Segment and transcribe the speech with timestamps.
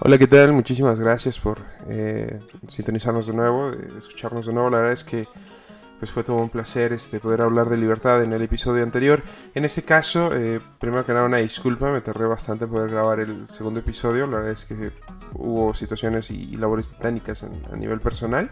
[0.00, 0.52] Hola, ¿qué tal?
[0.52, 1.58] Muchísimas gracias por
[1.88, 4.68] eh, sintonizarnos de nuevo, escucharnos de nuevo.
[4.68, 5.28] La verdad es que
[6.00, 9.22] pues fue todo un placer este, poder hablar de libertad en el episodio anterior.
[9.54, 13.20] En este caso, eh, primero que nada una disculpa, me tardé bastante en poder grabar
[13.20, 14.26] el segundo episodio.
[14.26, 14.90] La verdad es que
[15.32, 18.50] hubo situaciones y, labores titánicas a nivel personal.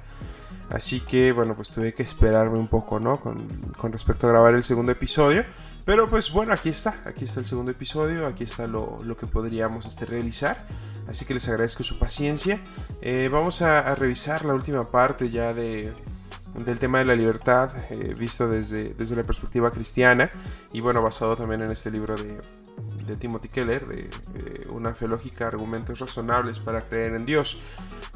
[0.73, 3.21] Así que bueno, pues tuve que esperarme un poco, ¿no?
[3.21, 5.45] Con, respecto a grabar el segundo episodio.
[5.85, 9.85] Pero pues bueno, aquí está, aquí está el segundo episodio, aquí está lo, que podríamos
[9.85, 10.67] este, realizar.
[11.09, 12.59] Así que les agradezco su paciencia.
[13.03, 15.93] Eh, vamos a, revisar la última parte ya de,
[16.55, 20.31] del tema de la libertad, eh, visto desde, desde la perspectiva cristiana.
[20.73, 22.41] Y bueno, basado también en este libro de,
[23.07, 24.09] de Timothy Keller, de
[24.71, 27.61] Una fe lógica, argumentos razonables para creer en Dios.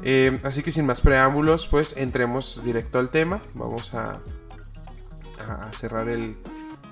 [0.03, 3.39] Eh, así que sin más preámbulos, pues entremos directo al tema.
[3.55, 4.21] Vamos a,
[5.71, 6.37] cerrar el,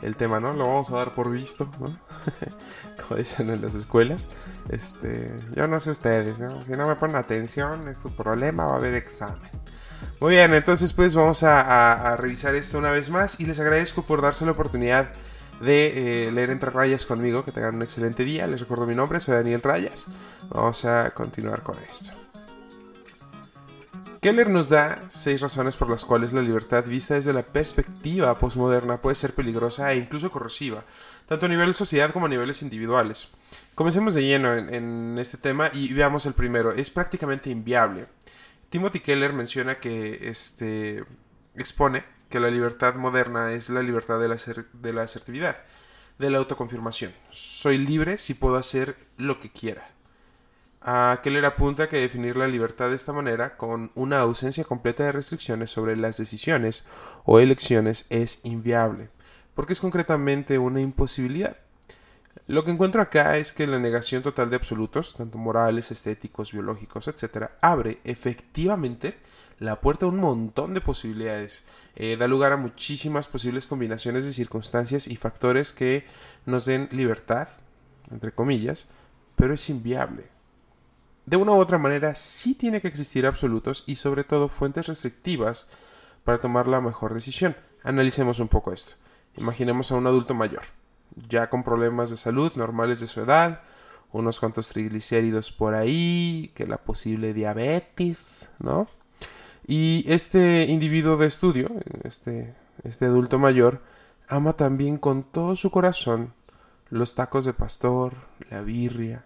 [0.02, 0.54] el, tema, ¿no?
[0.54, 1.98] Lo vamos a dar por visto, ¿no?
[3.08, 4.30] Como dicen en las escuelas.
[4.70, 8.78] Este, yo no sé ustedes, Si no me ponen atención, es tu problema, va a
[8.78, 9.50] haber examen.
[10.22, 14.04] Muy bien, entonces pues vamos a, a revisar esto una vez más y les agradezco
[14.04, 15.12] por darse la oportunidad
[15.62, 17.46] de eh, leer entre rayas conmigo.
[17.46, 18.48] Que tengan un excelente día.
[18.48, 20.08] Les recuerdo mi nombre, soy Daniel Rayas.
[20.50, 22.14] Vamos a continuar con esto.
[24.26, 29.00] Keller nos da seis razones por las cuales la libertad vista desde la perspectiva postmoderna
[29.00, 30.84] puede ser peligrosa e incluso corrosiva,
[31.28, 33.30] tanto a nivel sociedad como a niveles individuales.
[33.76, 36.72] Comencemos de lleno en, en este tema y veamos el primero.
[36.72, 38.08] Es prácticamente inviable.
[38.70, 41.06] Timothy Keller menciona que este
[41.54, 44.38] expone que la libertad moderna es la libertad de la,
[44.74, 45.58] de la asertividad,
[46.18, 47.14] de la autoconfirmación.
[47.30, 49.90] Soy libre si puedo hacer lo que quiera.
[50.82, 55.12] A Keller apunta que definir la libertad de esta manera, con una ausencia completa de
[55.12, 56.86] restricciones sobre las decisiones
[57.24, 59.10] o elecciones, es inviable,
[59.56, 61.58] porque es concretamente una imposibilidad.
[62.46, 67.08] Lo que encuentro acá es que la negación total de absolutos, tanto morales, estéticos, biológicos,
[67.08, 69.18] etc., abre efectivamente
[69.60, 71.64] la puerta a un montón de posibilidades.
[71.96, 76.06] Eh, da lugar a muchísimas posibles combinaciones de circunstancias y factores que
[76.46, 77.48] nos den libertad,
[78.12, 78.90] entre comillas,
[79.36, 80.30] pero es inviable.
[81.26, 85.68] De una u otra manera, sí tiene que existir absolutos y sobre todo fuentes restrictivas
[86.24, 87.56] para tomar la mejor decisión.
[87.84, 88.96] Analicemos un poco esto.
[89.38, 90.64] Imaginemos a un adulto mayor,
[91.30, 93.62] ya con problemas de salud normales de su edad,
[94.12, 98.88] unos cuantos triglicéridos por ahí, que la posible diabetes, ¿no?
[99.68, 101.72] Y este individuo de estudio,
[102.04, 102.54] este,
[102.84, 103.82] este adulto mayor,
[104.28, 106.34] ama también con todo su corazón
[106.90, 108.14] los tacos de pastor,
[108.50, 109.26] la birria,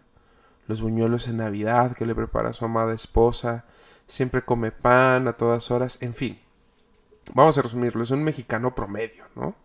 [0.68, 3.66] los buñuelos en Navidad que le prepara su amada esposa,
[4.08, 6.40] siempre come pan a todas horas, en fin.
[7.34, 9.56] Vamos a resumirlo, es un mexicano promedio, ¿no?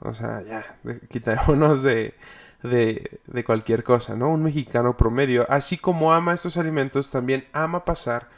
[0.00, 2.14] O sea, ya, quitémonos de,
[2.62, 4.28] de, de cualquier cosa, ¿no?
[4.28, 8.28] Un mexicano promedio, así como ama estos alimentos, también ama pasar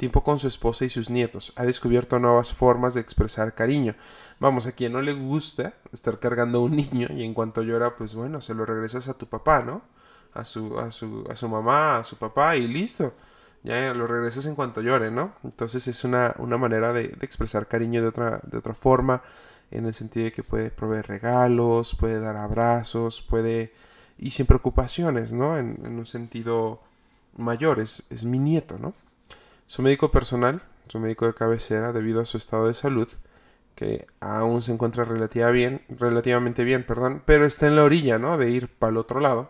[0.00, 1.52] tiempo con su esposa y sus nietos.
[1.56, 3.94] Ha descubierto nuevas formas de expresar cariño.
[4.38, 7.96] Vamos, a quien no le gusta estar cargando a un niño y en cuanto llora,
[7.96, 9.82] pues bueno, se lo regresas a tu papá, ¿no?
[10.32, 13.12] A su, a su, a su mamá, a su papá y listo.
[13.62, 15.34] Ya lo regresas en cuanto llore, ¿no?
[15.44, 19.22] Entonces es una, una manera de, expresar cariño de otra, de otra forma,
[19.70, 23.74] en el sentido de que puede proveer regalos, puede dar abrazos, puede...
[24.18, 25.58] y sin preocupaciones, ¿no?
[25.58, 26.80] En, en un sentido
[27.36, 28.94] mayor, es, es mi nieto, ¿no?
[29.70, 33.06] Su médico personal, su médico de cabecera, debido a su estado de salud,
[33.76, 38.36] que aún se encuentra bien, relativamente bien, perdón, pero está en la orilla, ¿no?
[38.36, 39.48] De ir para el otro lado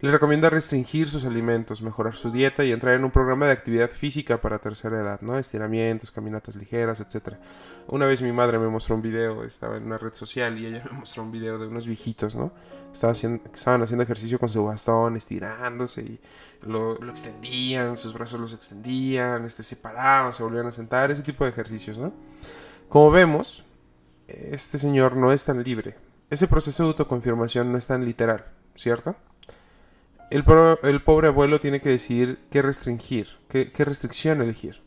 [0.00, 3.90] le recomienda restringir sus alimentos, mejorar su dieta y entrar en un programa de actividad
[3.90, 5.36] física para tercera edad, ¿no?
[5.38, 7.34] Estiramientos, caminatas ligeras, etc.
[7.88, 10.84] Una vez mi madre me mostró un video, estaba en una red social y ella
[10.92, 12.52] me mostró un video de unos viejitos, ¿no?
[12.92, 16.20] Estaba haciendo, estaban haciendo ejercicio con su bastón, estirándose y
[16.62, 21.42] lo, extendían, sus brazos los extendían, este, se paraban, se volvían a sentar, ese tipo
[21.42, 22.12] de ejercicios, ¿no?
[22.88, 23.64] Como vemos,
[24.28, 25.96] este señor no es tan libre.
[26.30, 28.44] Ese proceso de autoconfirmación no es tan literal,
[28.74, 29.16] ¿cierto?
[30.30, 34.82] El, pobre abuelo tiene que decidir qué restringir, qué, qué restricción elegir.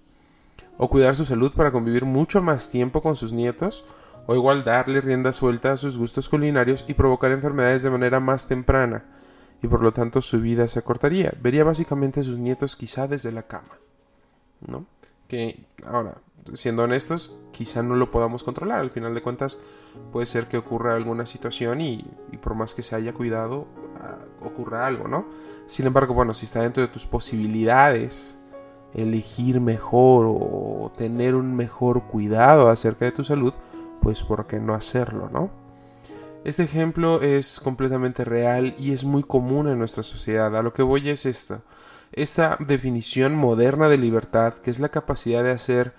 [0.78, 3.86] O cuidar su salud para convivir mucho más tiempo con sus nietos,
[4.28, 8.48] o igual darle rienda suelta a sus gustos culinarios y provocar enfermedades de manera más
[8.48, 9.06] temprana,
[9.62, 11.34] y por lo tanto su vida se acortaría.
[11.42, 13.78] Vería básicamente a sus nietos quizá desde la cama.
[14.66, 14.86] ¿No?
[15.28, 16.18] Que ahora,
[16.54, 18.80] siendo honestos, quizá no lo podamos controlar.
[18.80, 19.60] Al final de cuentas,
[20.12, 22.06] puede ser que ocurra alguna situación y,
[22.42, 23.68] por más que se haya cuidado,
[24.02, 25.26] ah, ocurra algo, ¿no?
[25.66, 28.38] Sin embargo, bueno, si está dentro de tus posibilidades
[28.94, 33.54] elegir mejor o tener un mejor cuidado acerca de tu salud,
[34.02, 35.50] pues ¿por qué no hacerlo, no?
[36.44, 40.56] Este ejemplo es completamente real y es muy común en nuestra sociedad.
[40.58, 41.62] A lo que voy es esto.
[42.12, 45.94] esta definición moderna de libertad, que es la capacidad de hacer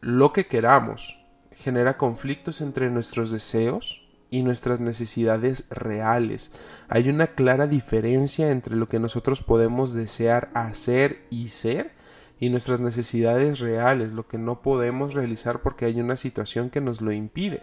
[0.00, 1.21] lo que queramos,
[1.62, 6.52] genera conflictos entre nuestros deseos y nuestras necesidades reales.
[6.88, 11.92] Hay una clara diferencia entre lo que nosotros podemos desear hacer y ser
[12.38, 17.00] y nuestras necesidades reales, lo que no podemos realizar porque hay una situación que nos
[17.00, 17.62] lo impide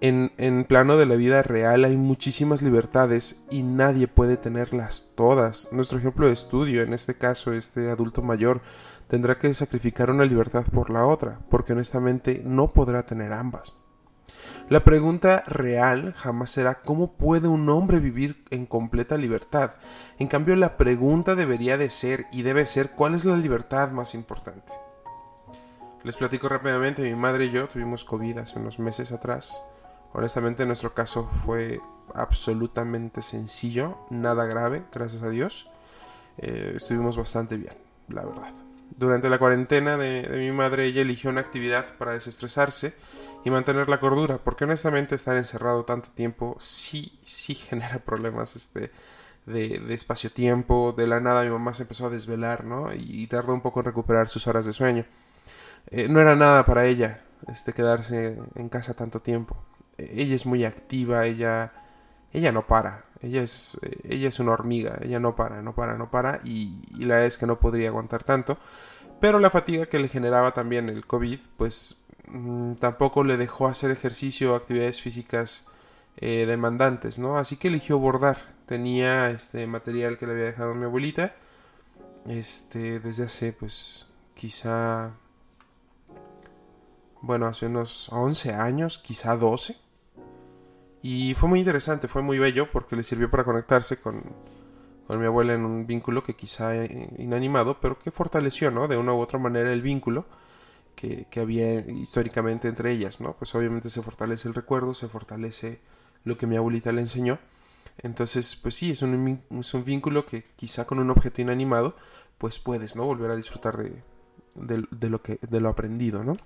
[0.00, 5.68] en, en plano de la vida real hay muchísimas libertades y nadie puede tenerlas todas.
[5.72, 8.60] Nuestro ejemplo de estudio, en este caso, este adulto mayor,
[9.08, 13.76] tendrá que sacrificar una libertad por la otra, porque honestamente no podrá tener ambas.
[14.68, 19.76] La pregunta real jamás será cómo puede un hombre vivir en completa libertad.
[20.18, 24.14] En cambio, la pregunta debería de ser y debe ser cuál es la libertad más
[24.14, 24.72] importante.
[26.02, 29.62] Les platico rápidamente, mi madre y yo tuvimos COVID hace unos meses atrás.
[30.12, 31.80] Honestamente, nuestro caso fue
[32.14, 35.68] absolutamente sencillo, nada grave, gracias a Dios.
[36.38, 37.74] Eh, estuvimos bastante bien,
[38.08, 38.52] la verdad.
[38.96, 42.94] Durante la cuarentena de, mi madre, ella eligió una actividad para desestresarse
[43.44, 48.90] y mantener la cordura, porque honestamente estar encerrado tanto tiempo sí, sí genera problemas este,
[49.46, 50.94] de, espacio-tiempo.
[50.96, 52.94] De la nada mi mamá se empezó a desvelar, ¿no?
[52.94, 55.04] Y, tardó un poco en recuperar sus horas de sueño.
[55.90, 59.56] Eh, no era nada para ella este, quedarse en casa tanto tiempo
[59.98, 61.72] ella es muy activa, ella,
[62.32, 66.10] ella no para, ella es, ella es una hormiga, ella no para, no para, no
[66.10, 68.58] para y, la es que no podría aguantar tanto.
[69.20, 73.90] Pero la fatiga que le generaba también el COVID, pues mm, tampoco le dejó hacer
[73.90, 75.66] ejercicio o actividades físicas
[76.16, 77.38] eh, demandantes, ¿no?
[77.38, 78.54] Así que eligió bordar.
[78.66, 81.34] Tenía este material que le había dejado mi abuelita,
[82.26, 85.12] este, desde hace, pues, quizá,
[87.20, 89.83] bueno, hace unos 11 años, quizá 12.
[91.04, 94.22] Y fue muy interesante, fue muy bello porque le sirvió para conectarse con,
[95.10, 96.74] mi abuela en un vínculo que quizá
[97.18, 98.88] inanimado, pero que fortaleció, ¿no?
[98.88, 100.24] De una u otra manera el vínculo
[100.96, 103.34] que, había históricamente entre ellas, ¿no?
[103.34, 105.78] Pues obviamente se fortalece el recuerdo, se fortalece
[106.24, 107.38] lo que mi abuelita le enseñó.
[107.98, 111.96] Entonces, pues sí, es un, es un vínculo que quizá con un objeto inanimado,
[112.38, 113.04] pues puedes, ¿no?
[113.04, 114.02] Volver a disfrutar de,
[114.54, 116.38] de, lo, que, de lo aprendido, ¿no?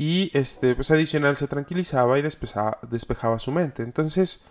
[0.00, 3.82] Y este, pues adicional se tranquilizaba y despejaba, su mente.
[3.82, 4.42] Entonces,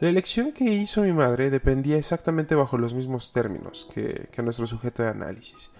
[0.00, 5.02] la elección que hizo mi madre dependía exactamente bajo los mismos términos que, nuestro sujeto
[5.02, 5.70] de análisis.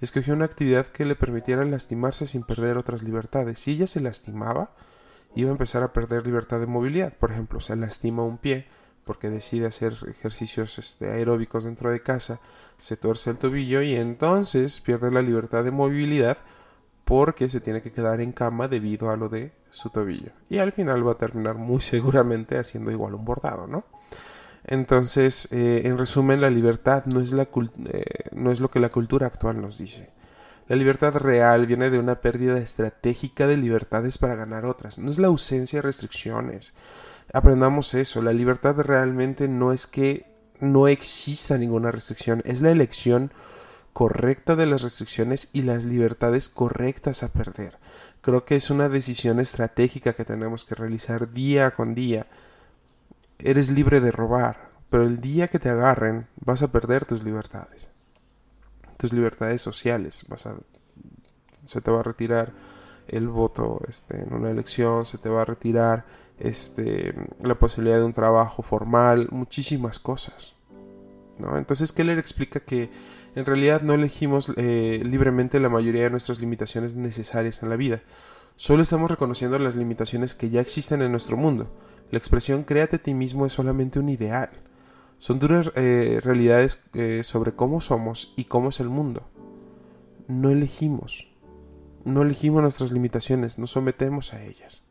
[0.00, 3.58] Escogió una actividad que le permitiera lastimarse sin perder otras libertades.
[3.58, 4.70] Si ella se lastimaba,
[5.34, 7.12] iba a empezar a perder libertad de movilidad.
[7.12, 8.68] Por ejemplo, se lastima un pie
[9.02, 12.38] porque decide hacer ejercicios este, aeróbicos dentro de casa,
[12.78, 16.38] se torce el tobillo y entonces pierde la libertad de movilidad
[17.06, 20.32] porque se tiene que quedar en cama debido a lo de su tobillo.
[20.50, 23.84] Y al final va a terminar muy seguramente haciendo igual un bordado, ¿no?
[24.64, 28.88] Entonces, eh, en resumen, la libertad no es, la eh, no es lo que la
[28.88, 30.10] cultura actual nos dice.
[30.66, 34.98] La libertad real viene de una pérdida estratégica de libertades para ganar otras.
[34.98, 36.74] No es la ausencia de restricciones.
[37.32, 38.20] Aprendamos eso.
[38.20, 40.26] La libertad realmente no es que
[40.58, 42.42] no exista ninguna restricción.
[42.44, 43.30] Es la elección
[43.96, 47.78] correcta de las restricciones y las libertades correctas a perder.
[48.20, 52.26] Creo que es una decisión estratégica que tenemos que realizar día con día.
[53.38, 57.88] Eres libre de robar, pero el día que te agarren vas a perder tus libertades.
[58.98, 60.26] Tus libertades sociales,
[61.64, 62.52] se te va a retirar
[63.08, 66.04] el voto este, en una elección, se te va a retirar
[66.38, 70.55] este, la posibilidad de un trabajo formal, muchísimas cosas.
[71.38, 72.90] Entonces Keller explica que
[73.34, 78.02] en realidad no elegimos eh, libremente la mayoría de nuestras limitaciones necesarias en la vida.
[78.56, 81.70] Solo estamos reconociendo las limitaciones que ya existen en nuestro mundo.
[82.10, 84.50] La expresión créate a ti mismo es solamente un ideal.
[85.18, 89.28] Son duras eh, realidades eh, sobre cómo somos y cómo es el mundo.
[90.28, 91.28] No elegimos.
[92.04, 94.84] No elegimos nuestras limitaciones, nos sometemos a ellas.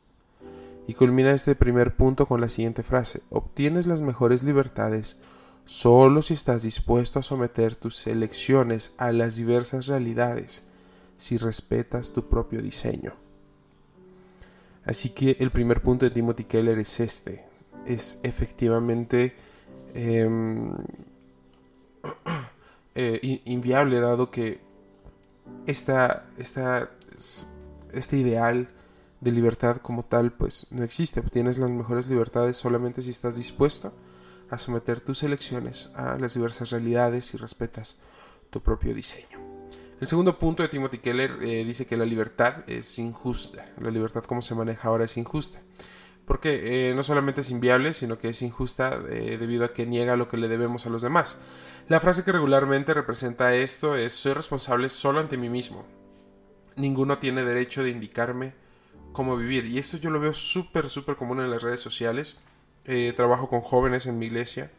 [0.88, 3.22] Y culmina este primer punto con la siguiente frase.
[3.30, 5.20] Obtienes las mejores libertades
[5.66, 10.64] solo si estás dispuesto a someter tus elecciones a las diversas realidades,
[11.18, 13.14] si respetas tu propio diseño.
[14.86, 17.46] Así que el primer punto de Timothy Keller es este,
[17.86, 19.36] es efectivamente
[19.96, 20.72] em,
[22.96, 24.60] eh, inviable dado que
[25.66, 26.92] esta, esta,
[27.92, 28.68] este ideal
[29.22, 33.92] de libertad como tal pues no existe, obtienes las mejores libertades solamente si estás dispuesto
[34.50, 38.00] a someter tus elecciones a las diversas realidades y respetas
[38.50, 39.40] tu propio diseño.
[40.00, 43.72] El segundo punto de Timothy Keller eh, dice que la libertad es injusta.
[43.80, 45.62] La libertad como se maneja ahora es injusta.
[46.26, 50.16] porque eh, no solamente es inviable, sino que es injusta eh, debido a que niega
[50.16, 51.38] lo que le debemos a los demás.
[51.88, 55.86] La frase que regularmente representa esto es soy responsable solo ante mí mismo.
[56.76, 58.56] Ninguno tiene derecho de indicarme
[59.12, 59.66] cómo vivir.
[59.66, 62.38] Y esto yo lo veo súper, súper común en las redes sociales.
[62.88, 64.72] Eh, trabajo con jóvenes en mi iglesia.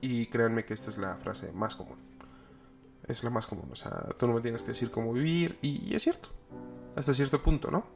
[0.00, 1.98] Y créanme que esta es la frase más común.
[3.08, 3.68] Es la más común.
[3.72, 5.58] O sea, tú no me tienes que decir cómo vivir.
[5.62, 6.28] Y, es cierto.
[6.94, 7.86] Hasta cierto punto, ¿no?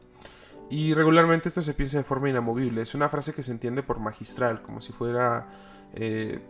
[0.71, 2.81] Y regularmente esto se piensa de forma inamovible.
[2.81, 5.49] Es una frase que se entiende por magistral, como si fuera
[5.95, 6.41] eh,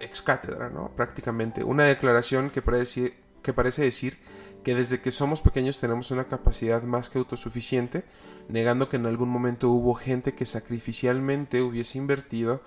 [0.00, 0.90] ex cátedra, ¿no?
[0.94, 1.64] Prácticamente.
[1.64, 4.18] Una declaración que parece, que parece decir
[4.64, 8.04] que desde que somos pequeños tenemos una capacidad más que autosuficiente,
[8.48, 12.62] negando que en algún momento hubo gente que sacrificialmente hubiese invertido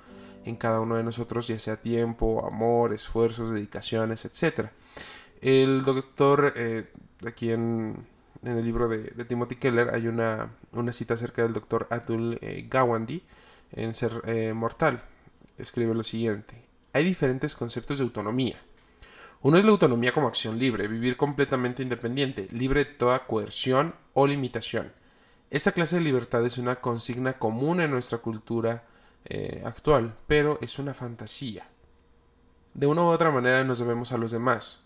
[0.46, 4.70] en cada uno de nosotros, ya sea tiempo, amor, esfuerzos, dedicaciones, etc.
[5.42, 6.86] El doctor, eh,
[7.26, 8.06] aquí en,
[8.44, 10.52] el libro de, Timothy Keller, hay una,
[10.92, 13.24] cita acerca del doctor Atul eh, Gawandi
[13.74, 15.04] en Ser eh, Mortal.
[15.58, 16.64] Escribe lo siguiente.
[16.94, 18.58] Hay diferentes conceptos de autonomía
[19.48, 24.28] uno es la autonomía como acción libre, vivir completamente independiente, libre de toda coerción o
[24.28, 24.92] limitación.
[25.50, 28.84] Esta clase de libertad es una consigna común en nuestra cultura
[29.24, 31.70] eh, actual, pero es una fantasía.
[32.74, 34.86] De una u otra manera nos debemos a los demás.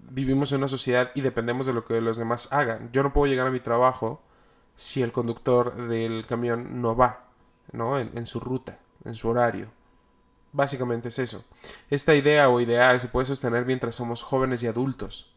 [0.00, 2.90] Vivimos en una sociedad y dependemos de lo que los demás hagan.
[2.90, 4.20] Yo no puedo llegar a mi trabajo
[4.74, 7.28] si el conductor del camión no va,
[7.70, 8.00] ¿no?
[8.00, 9.68] en su ruta, en su horario.
[10.56, 11.44] Básicamente es eso.
[11.90, 15.30] Esta idea o ideal se puede sostener mientras somos jóvenes y adultos,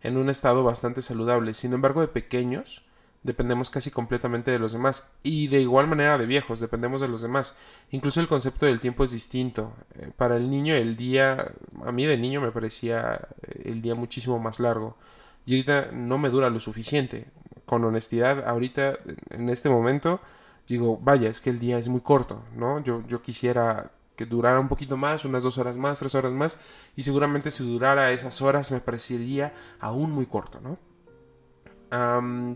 [0.00, 1.52] en un estado bastante saludable.
[1.52, 2.82] Sin embargo, de pequeños
[3.22, 7.20] dependemos casi completamente de los demás y de igual manera de viejos dependemos de los
[7.20, 7.54] demás.
[7.90, 9.74] Incluso el concepto del tiempo es distinto.
[9.96, 11.52] Eh, para el niño el día,
[11.84, 14.96] a mí de niño me parecía eh, el día muchísimo más largo
[15.44, 17.26] y ahorita no me dura lo suficiente.
[17.66, 20.22] Con honestidad, ahorita en este momento
[20.66, 22.82] digo, vaya, es que el día es muy corto, ¿no?
[22.82, 26.58] Yo, yo quisiera que durara un poquito más, unas dos horas más, tres horas más,
[26.96, 30.78] y seguramente si durara esas horas me parecería aún muy corto, ¿no?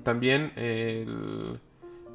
[0.03, 1.61] también el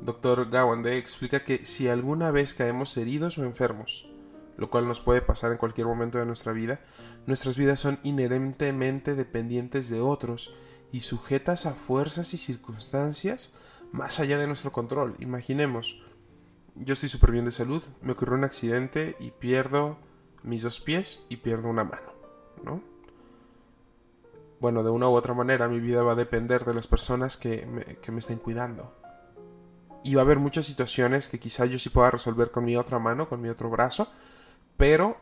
[0.02, 4.10] doctor Gawande explica que si alguna vez caemos heridos o enfermos,
[4.58, 6.82] lo cual nos puede pasar en cualquier momento de nuestra vida,
[7.28, 10.52] nuestras vidas son inherentemente dependientes de otros
[10.92, 13.52] y sujetas a fuerzas y circunstancias
[13.92, 15.16] más allá de nuestro control.
[15.20, 16.02] Imaginemos,
[16.76, 19.98] yo estoy súper bien de salud, me ocurrió un accidente y pierdo
[20.44, 22.14] mis dos pies y pierdo una mano,
[22.64, 22.82] ¿no?
[24.60, 27.66] Bueno, de una u otra manera mi vida va a depender de las personas que
[27.66, 28.94] me, que me estén cuidando.
[30.04, 33.00] Y va a haber muchas situaciones que quizá yo sí pueda resolver con mi otra
[33.00, 34.08] mano, con mi otro brazo,
[34.78, 35.18] pero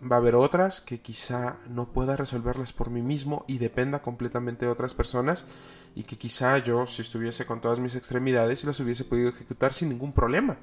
[0.00, 4.64] va a haber otras que quizá no pueda resolverlas por mí mismo y dependa completamente
[4.64, 5.46] de otras personas
[5.94, 9.90] y que quizá yo, si estuviese con todas mis extremidades, las hubiese podido ejecutar sin
[9.90, 10.58] ningún problema.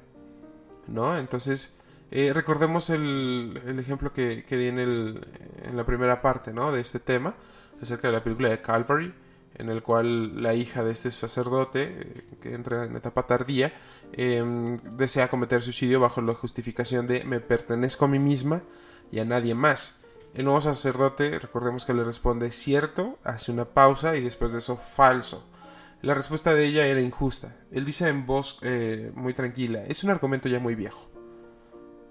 [0.88, 1.18] ¿No?
[1.18, 1.76] Entonces,
[2.10, 5.26] eh, recordemos el, ejemplo que, di en, el,
[5.64, 6.52] en la primera parte.
[6.52, 7.34] De este tema,
[7.80, 9.14] acerca de la película de Calvary,
[9.54, 13.72] en el cual la hija de este sacerdote, eh, que entra en etapa tardía,
[14.12, 18.62] em, desea cometer suicidio bajo la justificación de me pertenezco a mí misma
[19.10, 19.98] y a nadie más.
[20.34, 24.76] El nuevo sacerdote, recordemos que le responde cierto, hace una pausa y después de eso
[24.76, 25.44] falso.
[26.00, 27.56] La respuesta de ella era injusta.
[27.72, 31.10] Él dice en voz eh, muy tranquila, es un argumento ya muy viejo.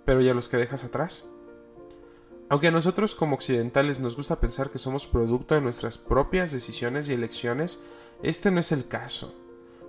[0.03, 1.25] Pero ya los que dejas atrás.
[2.49, 7.07] Aunque a nosotros como occidentales nos gusta pensar que somos producto de nuestras propias decisiones
[7.07, 7.79] y elecciones,
[8.23, 9.35] este no es el caso.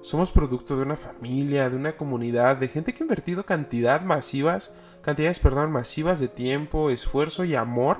[0.00, 4.74] Somos producto de una familia, de una comunidad, de gente que ha invertido cantidad masivas,
[5.02, 7.98] cantidades, perdón, masivas de tiempo, esfuerzo y amor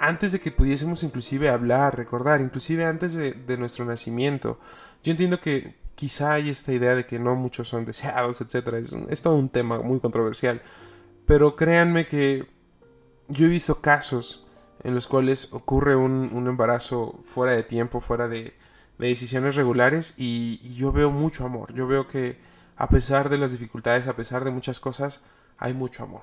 [0.00, 4.58] antes de que pudiésemos inclusive hablar, recordar, inclusive antes de, de nuestro nacimiento.
[5.02, 8.86] Yo entiendo que quizá hay esta idea de que no muchos son deseados, etc.
[9.08, 10.62] Es, todo un tema muy controversial.
[11.26, 12.46] Pero créanme que
[13.26, 14.46] yo he visto casos
[14.84, 18.54] en los cuales ocurre un, embarazo fuera de tiempo, fuera de,
[18.96, 21.74] decisiones regulares y, yo veo mucho amor.
[21.74, 22.38] Yo veo que
[22.76, 25.20] a pesar de las dificultades, a pesar de muchas cosas,
[25.58, 26.22] hay mucho amor.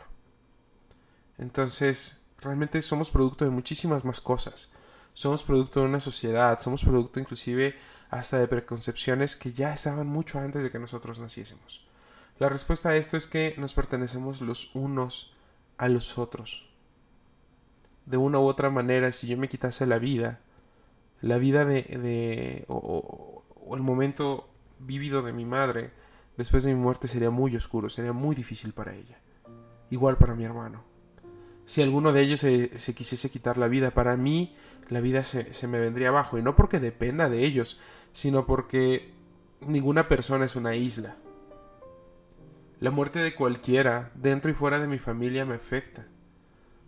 [1.38, 4.72] Entonces, realmente somos producto de muchísimas más cosas.
[5.16, 7.74] Somos producto de una sociedad, somos producto inclusive
[8.10, 11.88] hasta de preconcepciones que ya estaban mucho antes de que nosotros naciésemos.
[12.38, 15.34] La respuesta a esto es que nos pertenecemos los unos
[15.78, 16.68] a los otros.
[18.06, 20.42] De una u otra manera, si yo me quitase la vida,
[21.22, 23.42] la vida de, o,
[23.74, 25.92] el momento vivido de mi madre,
[26.36, 29.18] después de mi muerte sería muy oscuro, sería muy difícil para ella.
[29.90, 30.84] Igual para mi hermano.
[31.66, 34.56] Si alguno de ellos se, se quisiese quitar la vida, para mí
[34.90, 36.38] la vida se, se me vendría abajo.
[36.38, 37.80] Y no porque dependa de ellos,
[38.12, 39.12] sino porque
[39.62, 41.16] ninguna persona es una isla.
[42.80, 46.06] La muerte de cualquiera, dentro y fuera de mi familia, me afecta.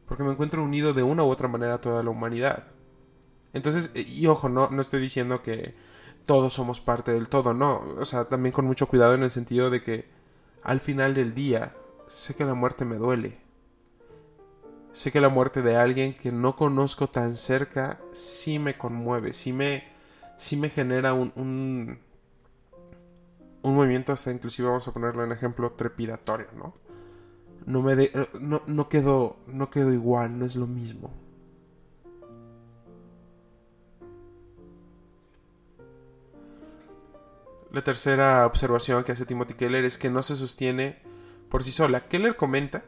[0.05, 2.67] Porque me encuentro unido de una u otra manera a toda la humanidad.
[3.53, 5.75] Entonces, y ojo, no, no estoy diciendo que
[6.25, 7.79] todos somos parte del todo, no.
[7.97, 10.07] O sea, también con mucho cuidado en el sentido de que
[10.61, 11.73] al final del día
[12.07, 13.46] sé que la muerte me duele.
[14.97, 19.53] Sé que la muerte de alguien que no conozco tan cerca sí me conmueve, sí
[19.53, 19.83] me,
[20.37, 21.99] sí me genera un, un,
[23.61, 26.73] un movimiento hasta inclusive vamos a ponerlo en ejemplo trepidatorio, ¿no?
[27.67, 28.11] No me de,
[28.41, 31.13] no, no quedo no quedo igual, no es lo mismo.
[37.71, 41.03] La tercera observación que hace Timothy Keller es que no se sostiene
[41.51, 42.07] por sí sola.
[42.07, 42.83] Keller comenta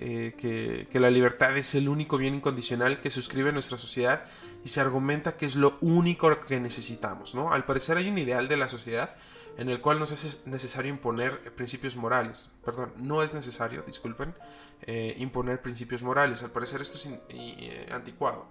[0.00, 4.24] eh, que, la libertad es el único bien incondicional que suscribe nuestra sociedad
[4.64, 7.34] y se argumenta que es lo único que necesitamos.
[7.34, 7.52] ¿no?
[7.52, 9.16] Al parecer hay un ideal de la sociedad
[9.56, 12.52] en el cual no es necesario imponer principios morales.
[12.64, 14.34] Perdón, no es necesario, disculpen,
[14.82, 16.44] eh, imponer principios morales.
[16.44, 18.46] Al parecer esto es eh, anticuado.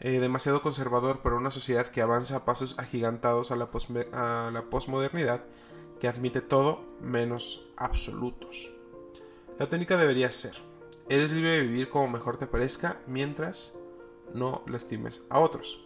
[0.00, 3.70] Demasiado conservador para una sociedad que avanza a pasos agigantados a la,
[4.12, 5.44] a la posmodernidad
[6.00, 8.72] que admite todo menos absolutos.
[9.60, 10.60] La técnica debería ser,
[11.08, 13.74] eres libre de vivir como mejor te parezca mientras
[14.34, 15.84] no lastimes a otros.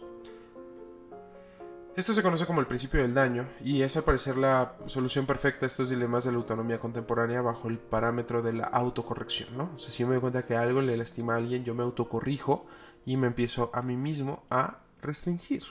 [1.95, 5.65] Esto se conoce como el principio del daño y es al parecer la solución perfecta
[5.65, 9.71] a estos dilemas de la autonomía contemporánea bajo el parámetro de la autocorrección, ¿no?
[9.75, 12.67] O sea, si me doy cuenta que algo le lastima a alguien, yo me autocorrijo
[13.03, 15.63] y me empiezo a mí mismo a restringir.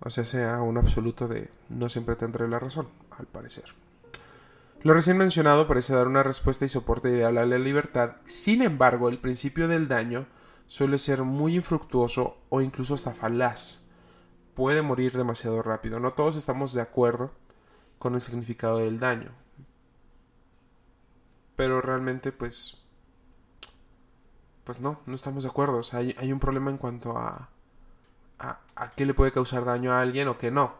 [0.00, 3.66] O sea, sea un absoluto de no siempre tendré la razón, al parecer.
[4.82, 9.10] Lo recién mencionado parece dar una respuesta y soporte ideal a la libertad, sin embargo,
[9.10, 10.26] el principio del daño
[10.66, 13.80] suele ser muy infructuoso o incluso hasta falaz
[14.54, 16.00] puede morir demasiado rápido.
[16.00, 17.32] No todos estamos de acuerdo
[17.98, 19.32] con el significado del daño.
[21.56, 22.82] Pero realmente, pues.
[24.64, 25.78] Pues no, no estamos de acuerdo.
[25.78, 27.50] O sea, hay, un problema en cuanto a,
[28.38, 28.90] a, a.
[28.92, 30.76] qué le puede causar daño a alguien o qué no.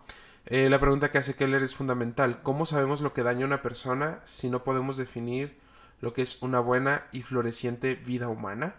[0.50, 2.42] Eh, la pregunta que hace Keller es fundamental.
[2.42, 5.58] ¿Cómo sabemos lo que daña a una persona si no podemos definir
[6.00, 8.74] lo que es una buena y floreciente vida humana?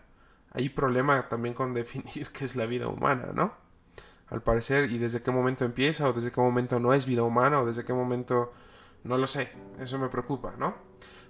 [0.52, 3.60] Hay problema también con definir qué es la vida humana, ¿no?
[4.32, 7.60] al parecer, y desde qué momento empieza, o desde qué momento no es vida humana,
[7.60, 8.54] o desde qué momento
[9.04, 9.52] no lo sé.
[9.78, 10.74] Eso me preocupa, ¿no?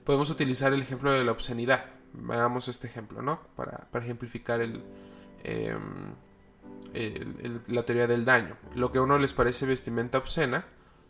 [0.04, 1.86] Podemos utilizar el ejemplo de la obscenidad.
[2.14, 3.42] Veamos este ejemplo, ¿no?
[3.56, 6.14] Para, ejemplificar em,
[6.94, 8.58] el, la teoría del daño.
[8.76, 10.66] Lo que a uno les parece vestimenta obscena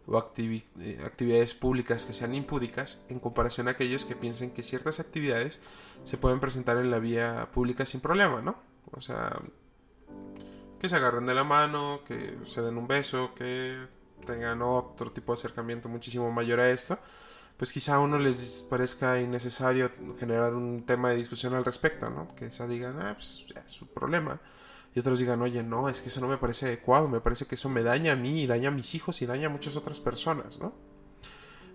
[0.08, 5.00] o eh, actividades públicas que sean impúdicas en comparación a aquellos que piensen que ciertas
[5.00, 5.62] actividades
[6.04, 8.56] se pueden presentar en la vía pública sin problema, ¿no?
[8.92, 9.40] O sea,
[10.80, 13.88] que se agarren de la mano, que se den un beso, que
[14.26, 16.98] tengan otro tipo de acercamiento muchísimo mayor a esto,
[17.58, 22.34] pues quizá a uno les parezca innecesario generar un tema de discusión al respecto, ¿no?
[22.36, 24.40] Que se digan, ah, pues es su problema.
[24.94, 27.56] Y otros digan, oye, no, es que eso no me parece adecuado, me parece que
[27.56, 30.00] eso me daña a mí y daña a mis hijos y daña a muchas otras
[30.00, 30.74] personas, ¿no?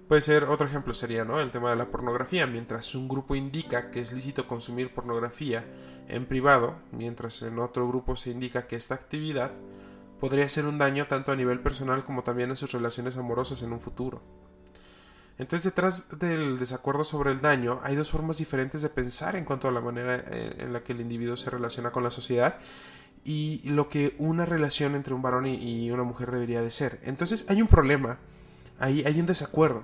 [0.08, 1.40] Puede ser, otro ejemplo sería, ¿no?
[1.40, 2.46] El tema de la pornografía.
[2.46, 5.64] Mientras un grupo indica que es lícito consumir pornografía
[6.06, 9.50] en privado, mientras en otro grupo se indica que esta actividad
[10.20, 13.72] podría ser un daño tanto a nivel personal como también en sus relaciones amorosas en
[13.72, 14.22] un futuro.
[15.38, 19.66] Entonces, detrás del desacuerdo sobre el daño, hay dos formas diferentes de pensar en cuanto
[19.66, 22.58] a la manera eh, en la que el individuo se relaciona con la sociedad
[23.24, 27.00] y lo que una relación entre un varón y una mujer debería de ser.
[27.02, 28.18] Entonces, hay un problema,
[28.78, 29.82] ahí hay un desacuerdo.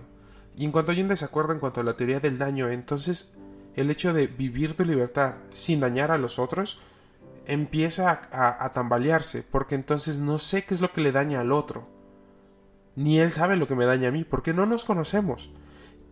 [0.57, 3.35] Y en cuanto hay un desacuerdo en cuanto a la teoría del daño, entonces
[3.75, 6.79] el hecho de vivir tu libertad sin dañar a los otros
[7.47, 11.88] empieza a, tambalearse, porque entonces no sé qué es lo que le daña al otro.
[12.95, 15.51] Ni él sabe lo que me daña a mí, porque no nos conocemos.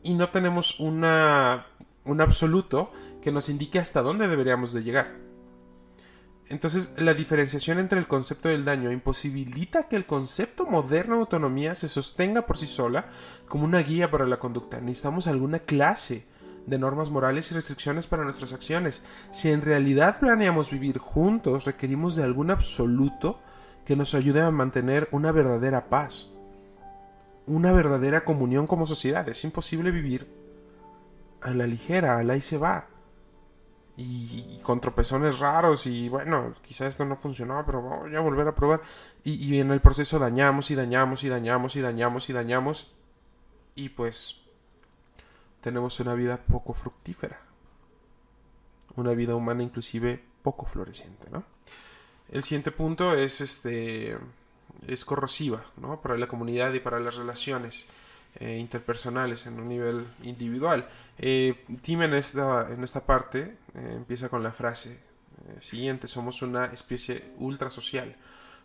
[0.02, 1.66] Y no tenemos una,
[2.04, 2.90] un absoluto
[3.22, 5.16] que nos indique hasta dónde deberíamos de llegar.
[6.50, 11.76] Entonces, la diferenciación entre el concepto del daño imposibilita que el concepto moderno de autonomía
[11.76, 13.06] se sostenga por sí sola
[13.48, 14.80] como una guía para la conducta.
[14.80, 16.26] Necesitamos alguna clase
[16.66, 19.04] de normas morales y restricciones para nuestras acciones.
[19.30, 23.38] Si en realidad planeamos vivir juntos, requerimos de algún absoluto
[23.84, 26.32] que nos ayude a mantener una verdadera paz,
[27.46, 29.28] una verdadera comunión como sociedad.
[29.28, 30.26] Es imposible vivir
[31.42, 32.88] a la ligera, a la y se va
[34.00, 38.54] y, con tropezones raros y bueno, quizá esto no funcionó, pero voy a volver a
[38.54, 38.80] probar.
[39.24, 42.92] Y, en el proceso dañamos y dañamos y dañamos y dañamos y dañamos
[43.74, 44.40] y pues
[45.60, 47.40] tenemos una vida poco fructífera.
[48.96, 51.44] Una vida humana inclusive poco floreciente, ¿no?
[52.30, 54.16] El siguiente punto es este
[54.86, 56.00] es corrosiva, ¿no?
[56.00, 57.86] Para la comunidad y para las relaciones.
[58.36, 60.88] Eh, interpersonales, en un nivel individual.
[61.18, 64.98] Eh, Tim en esta, en esta parte eh, empieza con la frase
[65.58, 68.14] siguiente, somos una especie ultra social,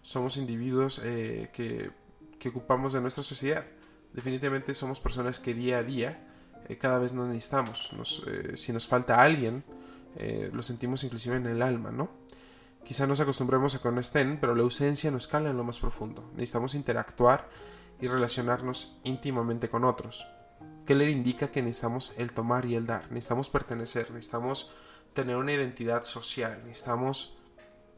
[0.01, 1.91] somos individuos que,
[2.37, 3.65] que, ocupamos de nuestra sociedad.
[4.13, 6.27] Definitivamente somos personas que día a día
[6.79, 7.91] cada vez nos necesitamos.
[8.53, 9.63] si nos falta alguien,
[10.51, 12.09] lo sentimos inclusive en el alma, ¿no?
[12.83, 15.79] Quizá nos acostumbremos a que no estén, pero la ausencia nos cala en lo más
[15.79, 16.29] profundo.
[16.33, 17.49] Necesitamos interactuar
[17.99, 20.25] y relacionarnos íntimamente con otros.
[20.87, 24.71] le indica que necesitamos el tomar y el dar, necesitamos pertenecer, necesitamos
[25.13, 27.37] tener una identidad social, necesitamos,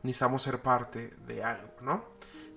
[0.04, 2.06] necesitamos ser parte de algo, ¿no?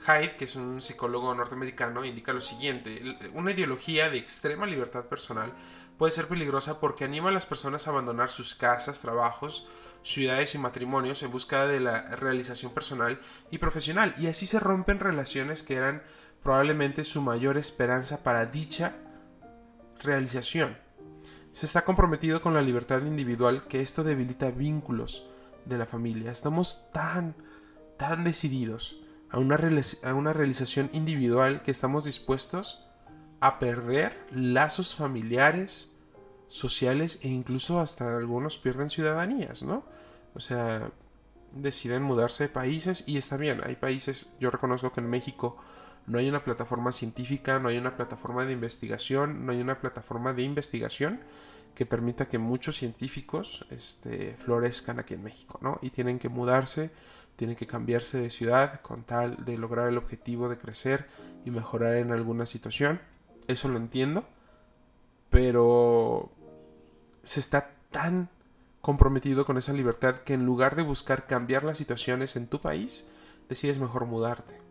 [0.06, 5.52] Hyde, que es un psicólogo norteamericano, indica lo siguiente, una ideología de extrema libertad personal
[5.98, 9.68] puede ser peligrosa porque anima a las personas a abandonar sus casas, trabajos,
[10.02, 15.00] ciudades y matrimonios en busca de la realización personal y profesional, y así se rompen
[15.00, 16.02] relaciones que eran
[16.42, 18.94] probablemente su mayor esperanza para dicha
[20.02, 20.76] realización.
[21.52, 25.26] Se está comprometido con la libertad individual que esto debilita vínculos
[25.64, 26.30] de la familia.
[26.30, 27.34] Estamos tan,
[27.96, 29.00] tan decididos
[29.30, 29.58] a una,
[30.04, 32.84] a una realización individual que estamos dispuestos
[33.40, 35.92] a perder lazos familiares,
[36.46, 39.84] sociales e incluso hasta algunos pierden ciudadanías, ¿no?
[40.34, 40.90] O sea,
[41.52, 45.56] deciden mudarse de países y está bien, hay países, yo reconozco que en México
[46.06, 50.32] no hay una plataforma científica, no hay una plataforma de investigación, no hay una plataforma
[50.32, 51.20] de investigación
[51.74, 55.78] que permita que muchos científicos este, florezcan aquí en México, ¿no?
[55.82, 56.90] Y tienen que mudarse,
[57.36, 61.06] tienen que cambiarse de ciudad con tal de lograr el objetivo de crecer
[61.44, 63.00] y mejorar en alguna situación.
[63.46, 64.24] Eso lo entiendo,
[65.30, 66.30] pero
[67.22, 68.28] se está tan
[68.80, 73.06] comprometido con esa libertad que en lugar de buscar cambiar las situaciones en tu país,
[73.48, 74.69] decides mejor mudarte.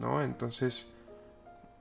[0.00, 0.22] ¿No?
[0.22, 0.90] Entonces,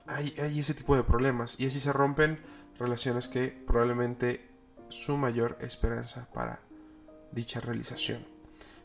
[0.08, 2.40] hay, ese tipo de problemas y así se rompen
[2.78, 4.50] relaciones que probablemente
[4.90, 6.60] su mayor esperanza para
[7.32, 8.26] dicha realización.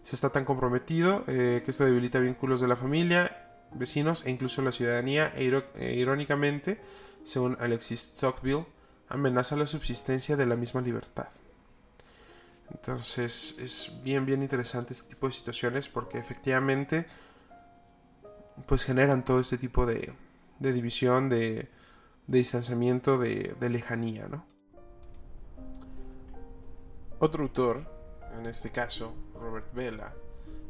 [0.02, 4.62] Se está tan comprometido eh, que esto debilita vínculos de la familia, vecinos e incluso
[4.62, 6.80] la ciudadanía e, e irónicamente,
[7.24, 8.66] según Alexis Stockville,
[9.08, 11.28] amenaza la subsistencia de la misma libertad.
[12.70, 17.06] Entonces es bien bien interesante este tipo de situaciones porque efectivamente
[18.66, 20.12] pues generan todo este tipo de,
[20.58, 21.68] de división, de,
[22.26, 24.46] de distanciamiento, de, de, lejanía, ¿no?
[27.18, 27.84] Otro autor,
[28.38, 30.14] en este caso Robert Vela,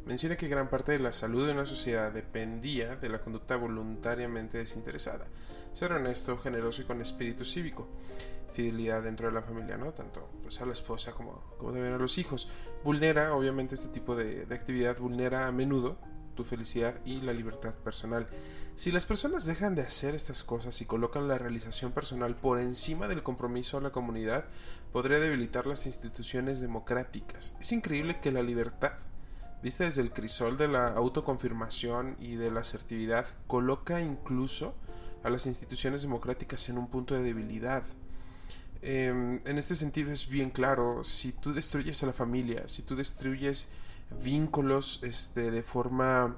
[0.04, 4.58] menciona que gran parte de la salud de una sociedad dependía de la conducta voluntariamente
[4.58, 5.26] desinteresada,
[5.72, 7.88] ser honesto, generoso y con espíritu cívico,
[8.52, 9.92] fidelidad dentro de la familia, ¿no?
[9.92, 12.48] Tanto pues, a la esposa como, como también a los hijos.
[12.84, 15.98] Vulnera, obviamente, este tipo de, de actividad vulnera a menudo
[16.36, 18.28] tu felicidad y la libertad personal.
[18.76, 23.08] Si las personas dejan de hacer estas cosas y colocan la realización personal por encima
[23.08, 24.44] del compromiso a la comunidad,
[24.92, 27.54] podría debilitar las instituciones democráticas.
[27.58, 28.92] Es increíble que la libertad,
[29.62, 34.74] vista desde el crisol de la autoconfirmación y de la asertividad, coloca incluso
[35.24, 37.82] a las instituciones democráticas en un punto de debilidad.
[38.82, 42.94] Em, en este sentido es bien claro, si tú destruyes a la familia, si tú
[42.94, 43.68] destruyes
[44.10, 46.36] vínculos este, de forma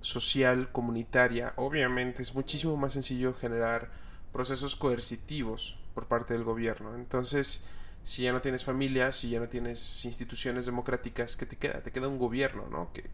[0.00, 3.90] social, comunitaria, obviamente es muchísimo más sencillo generar
[4.32, 6.94] procesos coercitivos por parte del gobierno.
[6.94, 7.62] Entonces,
[8.02, 11.82] si ya no tienes familia, si ya no tienes instituciones democráticas, ¿qué te queda?
[11.82, 12.92] Te queda un gobierno, ¿no?
[12.92, 13.10] Que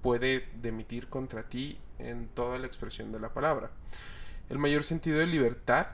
[0.00, 3.70] puede demitir contra ti en toda la expresión de la palabra.
[4.48, 5.86] El mayor sentido de libertad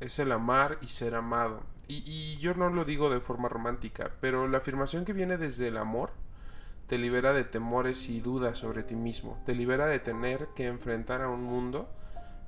[0.00, 1.62] es el amar y ser amado.
[1.86, 5.76] Y, yo no lo digo de forma romántica, pero la afirmación que viene desde el
[5.76, 6.12] amor
[6.86, 11.22] te libera de temores y dudas sobre ti mismo, te libera de tener que enfrentar
[11.22, 11.88] a un mundo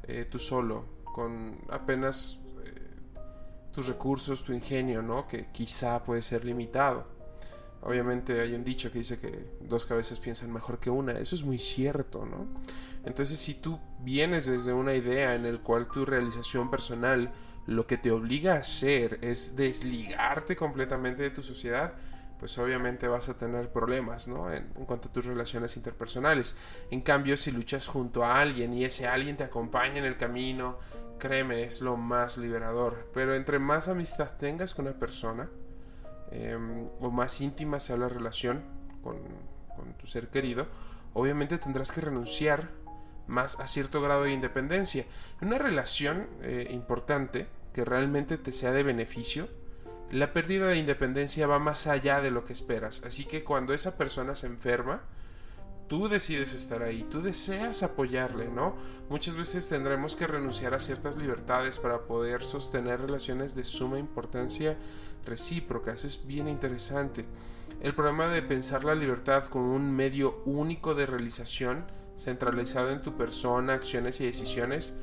[0.04, 2.72] eh, tú solo, con apenas eh,
[3.72, 5.26] tus recursos, tu ingenio, ¿no?
[5.26, 7.15] Que quizá puede ser limitado.
[7.86, 11.12] Obviamente hay un dicho que dice que dos cabezas piensan mejor que una.
[11.12, 12.48] Eso es muy cierto, ¿no?
[13.04, 17.30] Entonces si tú vienes desde una idea en el cual tu realización personal
[17.66, 21.94] lo que te obliga a hacer es desligarte completamente de tu sociedad,
[22.40, 24.52] pues obviamente vas a tener problemas, ¿no?
[24.52, 26.56] En, cuanto a tus relaciones interpersonales.
[26.90, 30.78] En cambio, si luchas junto a alguien y ese alguien te acompaña en el camino,
[31.20, 33.10] créeme, es lo más liberador.
[33.14, 35.48] Pero entre más amistad tengas con una persona,
[36.30, 38.62] em, o más íntima sea la relación
[39.02, 39.16] con,
[39.98, 40.66] tu ser querido,
[41.12, 42.70] obviamente tendrás que renunciar
[43.26, 45.04] más a cierto grado de independencia.
[45.40, 49.48] En una relación eh, importante, que realmente te sea de beneficio,
[50.10, 53.02] la pérdida de independencia va más allá de lo que esperas.
[53.04, 55.02] Así que cuando esa persona se enferma,
[55.88, 58.74] Tú decides estar ahí, tú deseas apoyarle, ¿no?
[59.08, 64.76] Muchas veces tendremos que renunciar a ciertas libertades para poder sostener relaciones de suma importancia
[65.24, 66.04] recíprocas.
[66.04, 67.24] Es bien interesante.
[67.80, 71.84] El problema de pensar la libertad como un medio único de realización,
[72.16, 74.96] centralizado en tu persona, acciones y decisiones,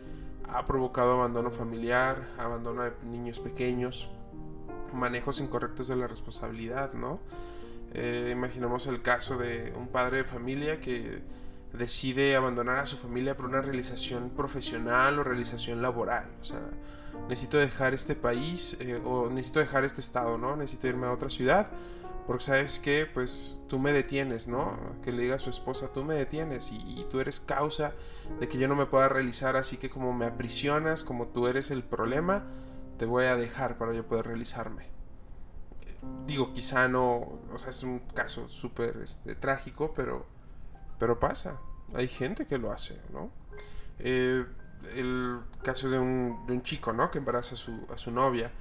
[0.49, 4.09] ha provocado abandono familiar, abandono de niños pequeños,
[4.91, 7.19] manejos incorrectos de la responsabilidad, ¿no?
[7.93, 11.21] Eh, imaginemos el caso de un padre de familia que
[11.73, 16.27] decide abandonar a su familia por una realización profesional o realización laboral.
[16.41, 16.61] O sea,
[17.29, 20.55] necesito dejar este país eh, o necesito dejar este estado, ¿no?
[20.55, 21.69] Necesito irme a otra ciudad
[22.25, 24.77] porque sabes que, pues, tú me detienes, ¿no?
[25.03, 27.93] Que le diga a su esposa, tú me detienes y, y, tú eres causa
[28.39, 31.69] de que yo no me pueda realizar, así que como me aprisionas, como tú eres
[31.69, 32.45] el problema,
[32.97, 34.92] te voy a dejar para yo poder realizarme
[36.25, 40.25] digo, quizá no, o sea, es un caso súper este, trágico, pero,
[40.99, 41.59] pero pasa.
[41.93, 43.31] Hay gente que lo hace, ¿no?
[43.99, 44.45] Eh,
[44.95, 47.11] el caso de un, de un, chico, ¿no?
[47.11, 48.51] Que embaraza a su, a su novia,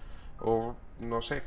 [0.41, 1.43] o no sé,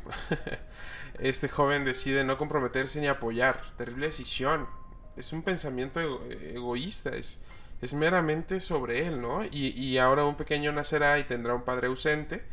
[1.20, 3.62] este joven decide no comprometerse ni apoyar.
[3.78, 4.68] Terrible decisión.
[5.16, 7.40] Es un pensamiento egoísta, es,
[7.82, 9.46] es meramente sobre él, ¿no?
[9.46, 12.44] Y, y ahora un pequeño nacerá y tendrá un padre ausente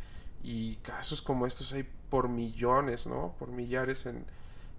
[0.43, 3.35] y casos como estos hay por millones, ¿no?
[3.39, 4.25] Por millares en,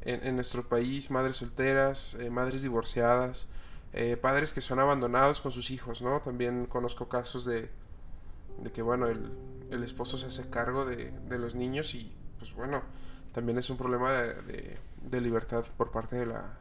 [0.03, 3.47] en, nuestro país, madres solteras, eh, madres divorciadas,
[3.93, 6.21] eh, padres que son abandonados con sus hijos, ¿no?
[6.21, 7.71] También conozco casos de,
[8.59, 9.33] de que, bueno, el,
[9.71, 12.83] el, esposo se hace cargo de, de, los niños y, pues bueno,
[13.33, 16.59] también es un problema de, de libertad por parte de la,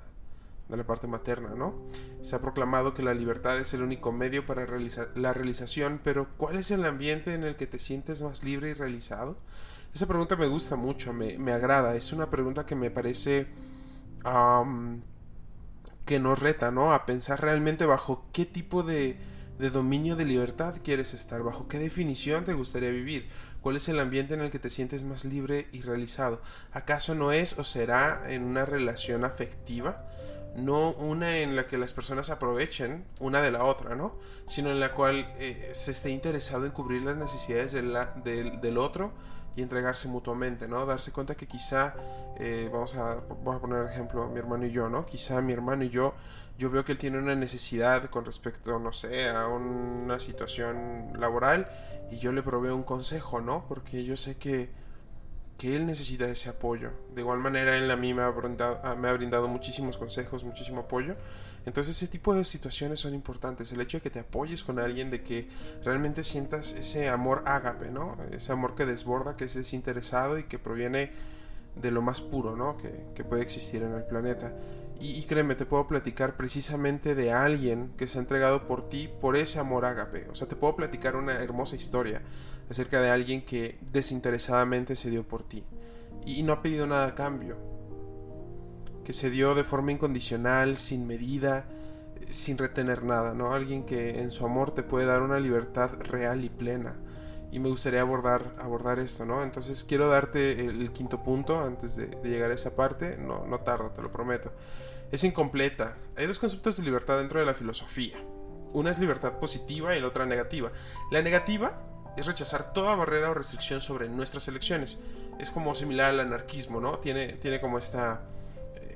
[0.69, 1.76] de la parte materna, ¿no?
[2.21, 6.28] Se ha proclamado que la libertad es el único medio para realizar la realización, pero
[6.38, 9.38] ¿cuál es el ambiente en el que te sientes más libre y realizado?
[9.93, 13.47] Esa pregunta me gusta mucho, me, me agrada, es una pregunta que me parece
[14.26, 15.02] um,
[16.06, 16.93] que nos reta, ¿no?
[16.93, 19.17] A pensar realmente bajo qué tipo de,
[19.60, 23.30] de dominio de libertad quieres estar, bajo qué definición te gustaría vivir,
[23.62, 26.41] cuál es el ambiente en el que te sientes más libre y realizado.
[26.71, 30.08] ¿Acaso no es o será en una relación afectiva?
[30.56, 34.20] No una en la que las personas aprovechen una de la otra, ¿no?
[34.46, 37.94] Sino en la cual eh, se esté interesado en cubrir las necesidades del,
[38.62, 39.13] del, otro
[39.56, 40.86] y entregarse mutuamente, ¿no?
[40.86, 41.96] Darse cuenta que quizá,
[42.39, 45.06] eh, vamos, a, vamos a poner ejemplo, mi hermano y yo, ¿no?
[45.06, 46.13] Quizá mi hermano y yo,
[46.58, 51.68] yo veo que él tiene una necesidad con respecto, no sé, a una situación laboral
[52.12, 53.66] y yo le proveo un consejo, ¿no?
[53.68, 54.70] Porque yo sé que
[55.58, 56.92] que él necesita ese apoyo.
[57.13, 60.44] De igual manera, él a mí me ha, brindado, ah, me ha brindado muchísimos consejos,
[60.44, 61.16] muchísimo apoyo.
[61.66, 63.72] Entonces, ese tipo de situaciones son importantes.
[63.72, 65.48] El hecho de que te apoyes con alguien, de que
[65.84, 68.18] realmente sientas ese amor ágape, ¿no?
[68.32, 71.12] Ese amor que desborda, que es desinteresado y que proviene
[71.76, 72.78] de lo más puro, ¿no?
[72.78, 74.54] Que, que puede existir en el planeta.
[75.06, 79.36] Y, créeme, te puedo platicar precisamente de alguien que se ha entregado por ti por
[79.36, 80.30] ese amor ágape.
[80.32, 82.22] O sea, te puedo platicar una hermosa historia
[82.70, 85.66] acerca de alguien que desinteresadamente se dio por ti
[86.26, 87.58] y no ha pedido nada a cambio.
[89.04, 91.66] Que se dio de forma incondicional, sin medida,
[92.30, 93.54] sin retener nada, ¿no?
[93.54, 96.96] Alguien que en su amor te puede dar una libertad real y plena.
[97.52, 99.44] Y me gustaría abordar, abordar esto, ¿no?
[99.44, 103.18] Entonces quiero darte el, quinto punto antes de, de, llegar a esa parte.
[103.18, 104.54] No, no tardo, te lo prometo
[105.13, 105.95] es incompleta.
[106.17, 108.17] Hay dos conceptos de libertad dentro de la filosofía.
[108.73, 110.71] Una es libertad positiva y la otra negativa.
[111.12, 111.84] La negativa
[112.17, 114.97] es rechazar toda barrera o restricción sobre nuestras elecciones.
[115.39, 116.97] Es como similar al anarquismo, ¿no?
[116.97, 118.23] Tiene, tiene como esta,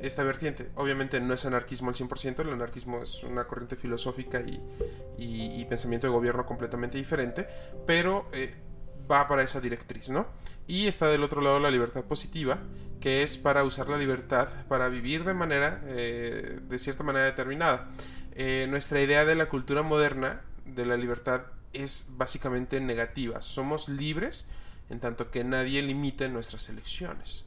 [0.01, 0.71] esta vertiente.
[0.73, 4.59] Obviamente no es anarquismo al 100%, el anarquismo es una corriente filosófica y,
[5.19, 7.47] y, pensamiento de gobierno completamente diferente,
[7.85, 8.55] pero eh,
[9.09, 10.27] va para esa directriz, ¿no?
[10.67, 12.59] Y está del otro lado la libertad positiva,
[12.99, 17.89] que es para usar la libertad para vivir de manera, eh, de cierta manera determinada.
[18.33, 21.43] Eh, nuestra idea de la cultura moderna de la libertad
[21.73, 23.41] es básicamente negativa.
[23.41, 24.45] Somos libres
[24.89, 27.45] en tanto que nadie limite nuestras elecciones,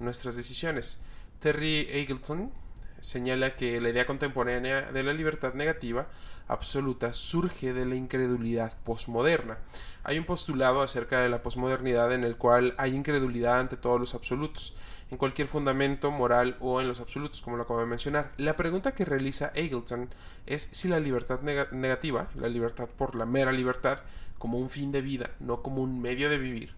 [0.00, 1.00] nuestras decisiones.
[1.40, 2.52] Terry Eagleton
[3.00, 6.08] señala que la idea contemporánea de la libertad negativa
[6.48, 9.58] absoluta surge de la incredulidad posmoderna.
[10.02, 14.14] Hay un postulado acerca de la posmodernidad en el cual hay incredulidad ante todos los
[14.14, 14.74] absolutos,
[15.10, 18.32] en cualquier fundamento moral o en los absolutos, como lo acabo de mencionar.
[18.36, 20.10] La pregunta que realiza Eagleton
[20.46, 24.00] es si la libertad negativa, la libertad por la mera libertad,
[24.38, 26.74] como un fin de vida, no como un medio de vivir,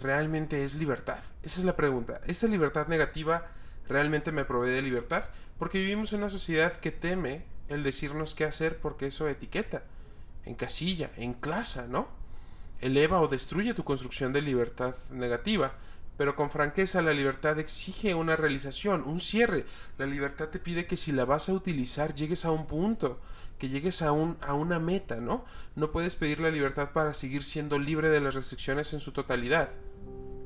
[0.00, 1.18] realmente es libertad.
[1.42, 2.20] Esa es la pregunta.
[2.26, 3.46] ¿Esta libertad negativa
[3.88, 5.24] realmente me provee de libertad?
[5.58, 9.84] Porque vivimos en una sociedad que teme el decirnos qué hacer porque eso etiqueta,
[10.44, 12.08] encasilla, enclasa, ¿no?
[12.80, 15.74] Eleva o destruye tu construcción de libertad negativa.
[16.18, 19.64] Pero con franqueza la libertad exige una realización, un cierre.
[19.98, 23.18] La libertad te pide que si la vas a utilizar llegues a un punto,
[23.58, 25.44] que llegues a, un, a una meta, ¿no?
[25.74, 29.70] No puedes pedir la libertad para seguir siendo libre de las restricciones en su totalidad.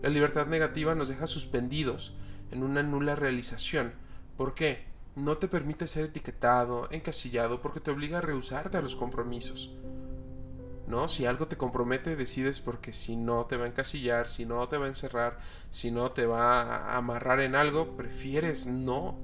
[0.03, 2.15] La libertad negativa nos deja suspendidos
[2.53, 3.93] en una nula realización.
[4.37, 4.85] ¿Por qué?
[5.17, 9.75] No te permite ser etiquetado, encasillado, porque te obliga a rehusarte a los compromisos.
[10.87, 11.09] ¿no?
[11.09, 14.79] Si algo te compromete, decides porque si no te va a encasillar, si no te
[14.79, 15.39] va a encerrar,
[15.71, 19.17] si no te va a amarrar en algo, prefieres no,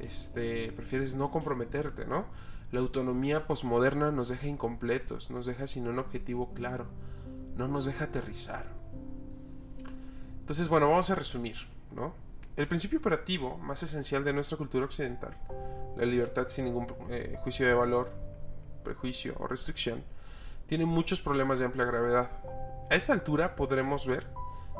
[0.00, 2.26] este, prefieres no comprometerte, ¿no?
[2.70, 6.86] La autonomía posmoderna nos deja incompletos, nos deja sin un objetivo claro,
[7.56, 8.66] no nos deja aterrizar.
[10.40, 11.56] Entonces, bueno, vamos a resumir,
[11.94, 12.12] ¿no?
[12.58, 15.32] El principio operativo más esencial de nuestra cultura occidental,
[15.96, 18.10] la libertad sin ningún eh, juicio de valor,
[18.82, 20.02] prejuicio o restricción,
[20.66, 22.32] tiene muchos problemas de amplia gravedad.
[22.90, 24.26] A esta altura podremos ver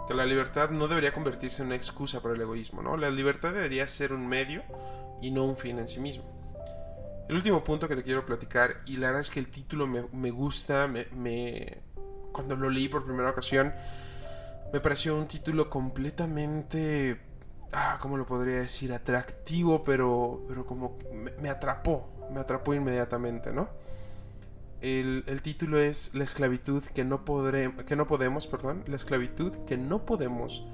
[0.08, 2.96] que la libertad no debería convertirse en una excusa para el egoísmo, ¿no?
[2.96, 4.64] La libertad debería ser un medio
[5.22, 6.24] y no un fin en sí mismo.
[7.28, 10.30] El último punto que te quiero platicar, y la verdad es que el título me,
[10.32, 11.78] gusta, me,
[12.32, 13.72] cuando lo leí por primera ocasión,
[14.72, 17.27] me pareció un título completamente,
[17.72, 18.92] ah, ¿cómo lo podría decir?
[18.92, 20.98] Atractivo, pero, pero como
[21.40, 23.68] me, atrapó, me atrapó inmediatamente, ¿no?
[24.80, 27.24] El, título es La esclavitud que no,
[27.86, 30.64] que no podemos, perdón, la esclavitud que no podemos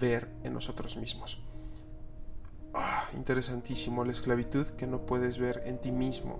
[0.00, 1.42] ver en nosotros mismos.
[2.72, 6.38] Ah, interesantísimo, la esclavitud que no puedes ver en ti mismo.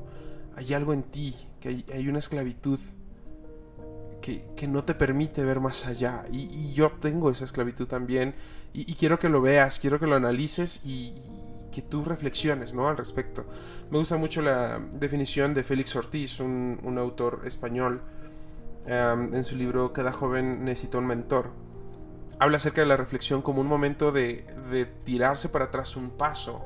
[0.57, 2.79] Hay algo en ti, que hay, una esclavitud
[4.21, 6.25] que, no te permite ver más allá.
[6.33, 8.35] Y, yo tengo esa esclavitud también.
[8.73, 11.13] Y, quiero que lo veas, quiero que lo analices y,
[11.73, 12.89] que tú reflexiones ¿no?
[12.89, 13.47] al respecto.
[13.91, 18.03] Me gusta mucho la definición de Félix Ortiz, un, autor español,
[18.87, 21.51] en su libro Cada joven necesita un mentor.
[22.39, 26.65] Habla acerca de la reflexión como un momento de tirarse para atrás un paso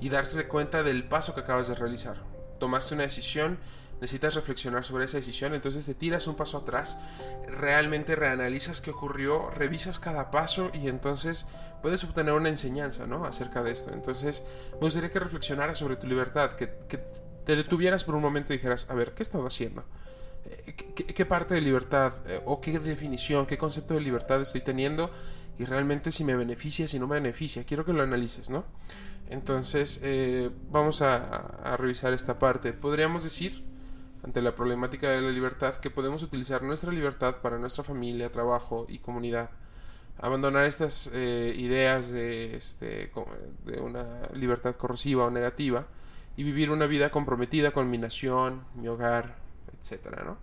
[0.00, 2.16] y darse cuenta del paso que acabas de realizar.
[2.58, 3.58] Tomaste una decisión
[4.00, 6.98] necesitas reflexionar sobre esa decisión, entonces te tiras un paso atrás,
[7.46, 11.46] realmente reanalizas qué ocurrió, revisas cada paso y entonces
[11.82, 13.24] puedes obtener una enseñanza, ¿no?
[13.26, 13.92] Acerca de esto.
[13.92, 18.56] Entonces, me gustaría que reflexionaras sobre tu libertad, que, te detuvieras por un momento y
[18.56, 19.84] dijeras, a ver, ¿qué he estado haciendo?
[20.44, 25.10] Eh, ¿Qué, parte de libertad eh, o qué definición, qué concepto de libertad estoy teniendo?
[25.58, 27.64] Y realmente si me beneficia, si no me beneficia.
[27.64, 28.64] Quiero que lo analices, ¿no?
[29.28, 32.72] Entonces, eh, vamos a, a revisar esta parte.
[32.72, 33.69] Podríamos decir
[34.22, 38.86] ante la problemática de la libertad que podemos utilizar nuestra libertad para nuestra familia, trabajo
[38.88, 39.50] y comunidad.
[40.18, 43.10] Abandonar estas eh, ideas de, este,
[43.64, 45.86] de una libertad corrosiva o negativa
[46.36, 49.36] y vivir una vida comprometida con mi nación, mi hogar,
[49.78, 50.22] etc.
[50.24, 50.36] ¿no?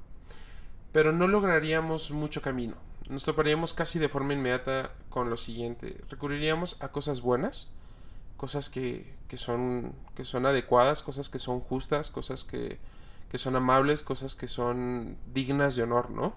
[0.91, 2.75] Pero no lograríamos mucho camino.
[3.07, 6.01] Nos toparíamos casi de forma inmediata con lo siguiente.
[6.09, 7.69] Recurriríamos a cosas buenas,
[8.35, 9.93] cosas que, son
[10.45, 12.79] adecuadas, cosas que son justas, cosas que,
[13.29, 16.35] que son amables, cosas que son dignas de honor, ¿no?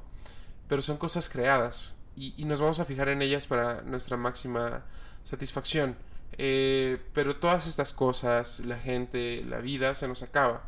[0.68, 4.84] Pero son cosas creadas y, nos vamos a fijar en ellas para nuestra máxima
[5.22, 5.96] satisfacción.
[6.36, 10.64] Eh, pero todas estas cosas, la gente, la vida, se nos acaba.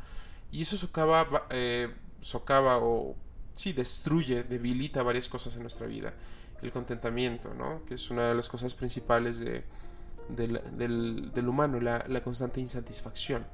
[0.51, 3.17] Y eso socava, eh, socava o
[3.55, 6.15] sí, destruye, debilita varias cosas en nuestra vida.
[6.63, 7.85] El contentamiento, ¿no?
[7.87, 9.65] Que es una de las cosas principales de,
[10.29, 13.45] del, del, humano, la constante insatisfacción.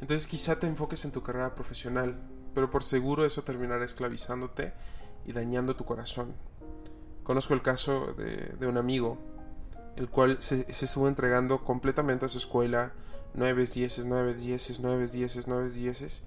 [0.00, 2.16] Entonces quizá te enfoques en tu carrera profesional,
[2.54, 4.72] pero por seguro eso terminará esclavizándote
[5.26, 6.34] y dañando tu corazón.
[7.22, 9.18] Conozco el caso de, un amigo,
[9.96, 12.92] el cual se, estuvo entregando completamente a su escuela,
[13.34, 16.24] 9, 10, 9, 10, 9, 10, 9, 10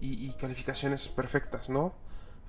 [0.00, 1.94] y, y calificaciones perfectas, ¿no?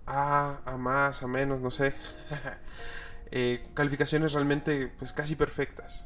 [0.06, 1.96] A, a más, a menos, no sé.
[3.32, 6.06] eh, calificaciones realmente pues casi perfectas.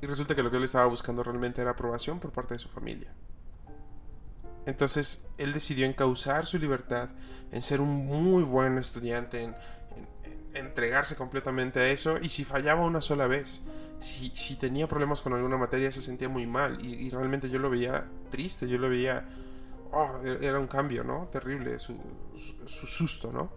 [0.00, 2.68] Y resulta que lo que él estaba buscando realmente era aprobación por parte de su
[2.68, 3.14] familia.
[4.66, 7.08] Entonces él decidió encauzar su libertad
[7.52, 9.54] en ser un muy buen estudiante, en,
[10.56, 13.62] entregarse completamente a eso y si fallaba una sola vez,
[13.98, 17.70] si, si, tenía problemas con alguna materia se sentía muy mal y, realmente yo lo
[17.70, 19.28] veía triste, yo lo veía,
[19.92, 21.26] oh, e, era un cambio, ¿no?
[21.28, 21.96] Terrible, su,
[22.66, 23.50] su, susto, ¿no?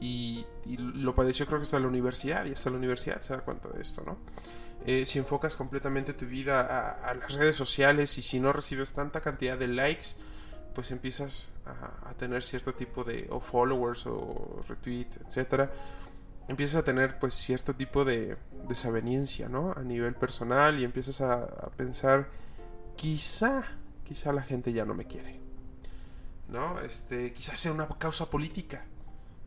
[0.00, 3.68] Y, lo padeció creo que hasta la universidad y hasta la universidad se da cuenta
[3.68, 4.18] de esto, ¿no?
[4.84, 9.20] Eh, si enfocas completamente tu vida a, las redes sociales y si no recibes tanta
[9.20, 10.10] cantidad de likes,
[10.76, 15.72] pues empiezas a, tener cierto tipo de o followers o retweet, etcétera.
[16.48, 18.36] Empiezas a tener pues cierto tipo de
[18.68, 19.72] desaveniencia, ¿no?
[19.72, 21.46] A nivel personal y empiezas a,
[21.78, 22.28] pensar,
[22.94, 23.64] quizá,
[24.04, 25.40] quizá la gente ya no me quiere,
[26.50, 26.78] ¿no?
[26.80, 28.84] Este, quizás sea una causa política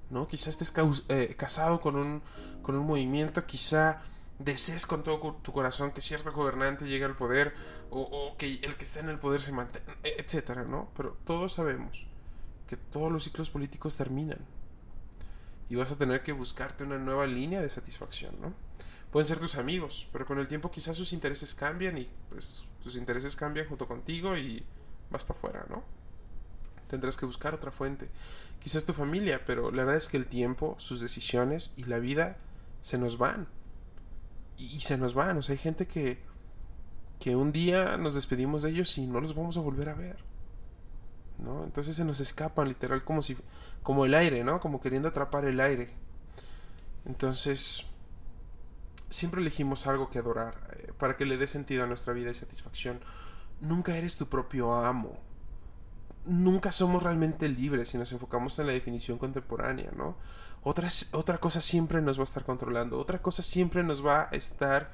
[0.10, 0.28] ¿no?
[0.28, 0.74] Quizá estés
[1.10, 2.24] eh, casado con un,
[2.64, 4.02] con un movimiento, quizá
[4.40, 7.54] desees con todo tu corazón que cierto gobernante llegue al poder
[7.92, 10.90] o, que el que está en el poder se mantenga, e, etcétera, ¿no?
[10.96, 12.06] Pero todos sabemos
[12.68, 14.40] que todos los ciclos políticos terminan
[15.70, 18.54] y vas a tener que buscarte una nueva línea de satisfacción, ¿no?
[19.12, 22.96] Pueden ser tus amigos, pero con el tiempo quizás sus intereses cambian y pues tus
[22.96, 24.64] intereses cambian junto contigo y
[25.10, 25.84] vas para afuera, ¿no?
[26.88, 28.10] Tendrás que buscar otra fuente.
[28.60, 32.38] Quizás tu familia, pero la verdad es que el tiempo, sus decisiones y la vida
[32.82, 33.48] se nos van.
[34.60, 35.38] Y, se nos van.
[35.38, 36.20] O sea, hay gente que,
[37.20, 40.18] que un día nos despedimos de ellos y no los vamos a volver a ver.
[41.40, 41.64] ¿No?
[41.64, 43.38] Entonces se nos escapan literal como si
[43.82, 44.60] como el aire, ¿no?
[44.60, 45.90] Como queriendo atrapar el aire.
[47.06, 47.86] Entonces
[49.10, 52.34] siempre elegimos algo que adorar eh, para que le dé sentido a nuestra vida y
[52.34, 53.00] satisfacción.
[53.62, 55.18] Nunca eres tu propio amo.
[56.26, 60.16] Nunca somos realmente libres si nos enfocamos en la definición contemporánea, ¿no?
[60.64, 63.00] Otra, otra cosa siempre nos va a estar controlando.
[63.00, 64.92] Otra cosa siempre nos va a estar...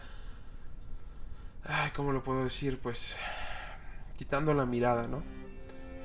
[1.63, 2.79] Ay, ¿cómo lo puedo decir?
[2.79, 3.17] Pues
[4.17, 5.23] quitando la mirada, ¿no?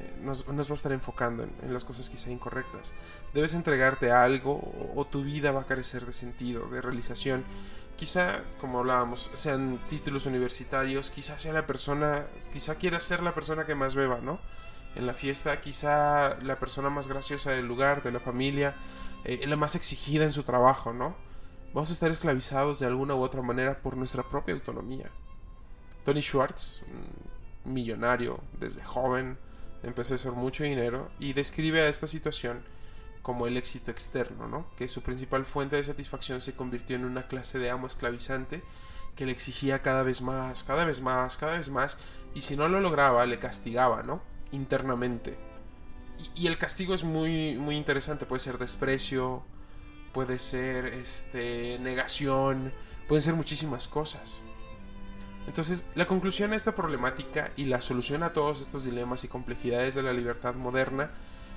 [0.01, 2.95] Eh, nos, va a estar enfocando en, las cosas quizá incorrectas.
[3.35, 7.45] Debes entregarte a algo o, o, tu vida va a carecer de sentido, de realización
[8.01, 13.67] quizá, como hablábamos, sean títulos universitarios, quizá sea la persona, quizá quiera ser la persona
[13.67, 14.41] que más beba, ¿no?
[14.95, 18.75] En la fiesta, quizá la persona más graciosa del lugar, de la familia,
[19.25, 21.16] eh, la más exigida en su trabajo, ¿no?
[21.73, 25.11] Vamos a estar esclavizados de alguna u otra manera por nuestra propia autonomía.
[26.05, 26.83] Tony Schwartz,
[27.64, 29.39] millonario desde joven,
[29.83, 32.62] empezó a hacer mucho dinero y describe a esta situación
[33.23, 34.66] como el éxito externo, ¿no?
[34.77, 38.62] que su principal fuente de satisfacción se convirtió en una clase de amo esclavizante
[39.14, 41.99] que le exigía cada vez más, cada vez más, cada vez más,
[42.35, 44.23] y si no lo lograba le castigaba, ¿no?
[44.53, 45.37] Internamente.
[46.35, 49.43] Y, el castigo es muy, muy interesante, puede ser desprecio,
[50.12, 52.73] puede ser este, negación,
[53.09, 54.39] pueden ser muchísimas cosas.
[55.47, 59.95] Entonces, la conclusión a esta problemática y la solución a todos estos dilemas y complejidades
[59.95, 61.11] de la libertad moderna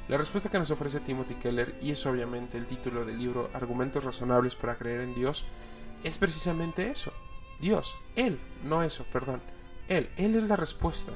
[0.10, 4.04] la respuesta que nos ofrece Timothy Keller, y es obviamente el título del libro Argumentos
[4.04, 5.46] razonables para creer en Dios,
[6.04, 7.14] es precisamente eso.
[7.62, 9.42] Dios, Él, no eso, perdón.
[9.88, 11.14] Él, Él es la respuesta.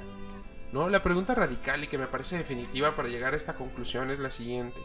[0.71, 0.89] ¿No?
[0.89, 4.29] La pregunta radical y que me parece definitiva para llegar a esta conclusión es la
[4.29, 4.79] siguiente.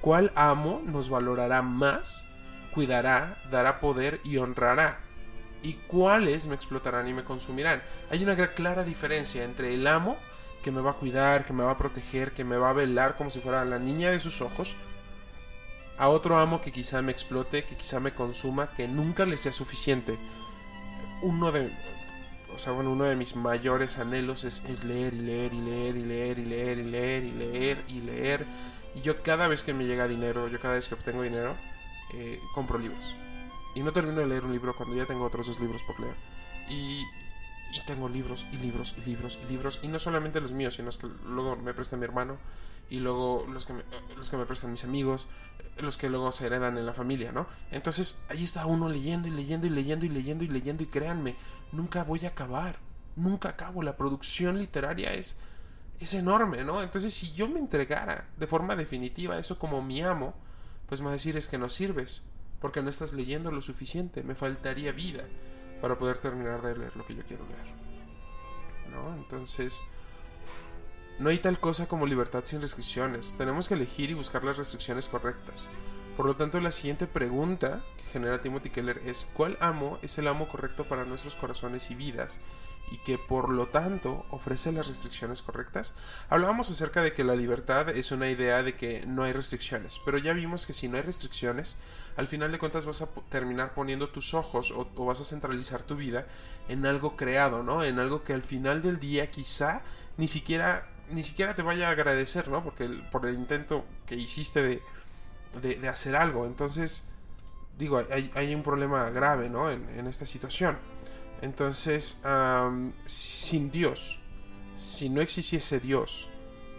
[0.00, 2.26] ¿Cuál amo nos valorará más,
[2.72, 5.00] cuidará, dará poder y honrará?
[5.62, 7.82] ¿Y cuáles me explotarán y me consumirán?
[8.10, 10.18] Hay una clara diferencia entre el amo
[10.62, 13.16] que me va a cuidar, que me va a proteger, que me va a velar
[13.16, 14.76] como si fuera la niña de sus ojos,
[15.96, 19.52] a otro amo que quizá me explote, que quizá me consuma, que nunca le sea
[19.52, 20.18] suficiente.
[21.22, 21.70] Uno de,
[22.54, 26.04] o sea, bueno, uno de mis mayores anhelos es, leer y leer y leer y
[26.04, 28.46] leer y leer y leer y leer y leer.
[28.94, 31.56] Y yo cada vez que me llega dinero, yo cada vez que obtengo dinero,
[32.12, 33.14] eh, compro libros.
[33.74, 36.14] Y no termino de leer un libro cuando ya tengo otros dos libros por leer.
[36.70, 37.02] Y,
[37.74, 39.80] y tengo libros y libros y libros y libros.
[39.82, 42.38] Y no solamente los míos, sino los que luego me presta mi hermano.
[42.88, 43.82] Y luego los que, me,
[44.16, 45.26] los que me prestan mis amigos.
[45.78, 47.48] Los que luego se heredan en la familia, ¿no?
[47.72, 50.84] Entonces ahí está uno leyendo y leyendo y leyendo y leyendo y leyendo.
[50.84, 51.36] Y créanme,
[51.72, 52.76] nunca voy a acabar.
[53.16, 53.82] Nunca acabo.
[53.82, 55.36] La producción literaria es,
[55.98, 56.80] es enorme, ¿no?
[56.80, 60.34] Entonces si yo me entregara de forma definitiva eso como mi amo,
[60.86, 62.22] pues me va a decir es que no sirves.
[62.60, 64.22] Porque no estás leyendo lo suficiente.
[64.22, 65.24] Me faltaría vida
[65.84, 67.66] para poder terminar de leer lo que yo quiero leer.
[68.90, 69.14] ¿No?
[69.16, 69.82] Entonces,
[71.18, 73.34] no hay tal cosa como libertad sin restricciones.
[73.36, 75.68] Tenemos que elegir y buscar las restricciones correctas.
[76.16, 80.26] Por lo tanto, la siguiente pregunta que genera Timothy Keller es ¿cuál amo es el
[80.26, 82.40] amo correcto para nuestros corazones y vidas?
[82.90, 85.94] Y que por lo tanto ofrece las restricciones correctas.
[86.28, 90.18] Hablábamos acerca de que la libertad es una idea de que no hay restricciones, pero
[90.18, 91.76] ya vimos que si no hay restricciones,
[92.16, 95.96] al final de cuentas vas a terminar poniendo tus ojos o, vas a centralizar tu
[95.96, 96.26] vida
[96.68, 97.84] en algo creado, ¿no?
[97.84, 99.82] En algo que al final del día quizá
[100.16, 102.64] ni siquiera ni siquiera te vaya a agradecer, ¿no?
[102.64, 104.82] Porque por el intento que hiciste de,
[105.60, 106.46] de, hacer algo.
[106.46, 107.02] Entonces,
[107.78, 109.70] digo, hay, hay un problema grave, ¿no?
[109.70, 110.78] En, en esta situación.
[111.44, 112.18] Entonces,
[113.04, 114.18] sin Dios,
[114.76, 116.26] si no existiese Dios,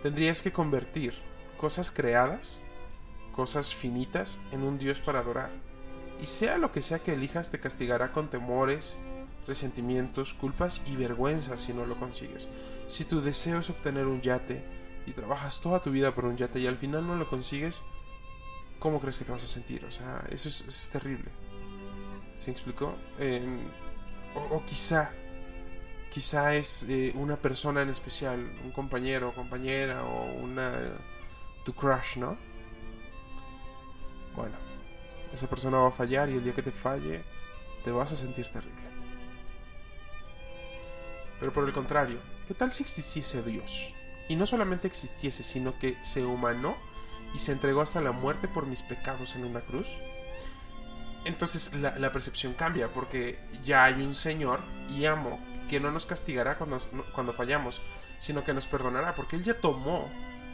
[0.01, 1.13] tendrías que convertir
[1.55, 2.57] cosas creadas,
[3.31, 5.51] cosas finitas, en un Dios para adorar.
[6.19, 8.97] Y sea lo que sea que elijas, te castigará con temores,
[9.45, 12.49] resentimientos, culpas y vergüenza si no lo consigues.
[12.87, 14.63] Si tu deseo es obtener un yate
[15.05, 17.83] y trabajas toda tu vida por un yate y al final no lo consigues,
[18.79, 19.85] ¿cómo crees que te vas a sentir?
[19.85, 21.29] O sea, eso es, terrible.
[22.35, 22.95] ¿Se explicó?
[24.35, 25.11] O, quizá,
[26.11, 30.97] quizá es eh, una persona en especial, un compañero compañera o una
[31.63, 32.37] tu crush, ¿no?
[34.35, 34.55] bueno,
[35.33, 37.23] esa persona va a fallar y el día que te falle,
[37.83, 38.75] te vas a sentir terrible.
[41.39, 43.93] Pero por el contrario, ¿qué tal si existiese Dios?
[44.27, 46.75] Y no solamente existiese, sino que se humanó
[47.33, 49.97] y se entregó hasta la muerte por mis pecados en una cruz.
[51.25, 54.59] Entonces la, percepción cambia porque ya hay un Señor
[54.89, 56.77] y amo que no nos castigará cuando,
[57.13, 57.81] cuando fallamos,
[58.19, 60.07] sino que nos perdonará porque Él ya tomó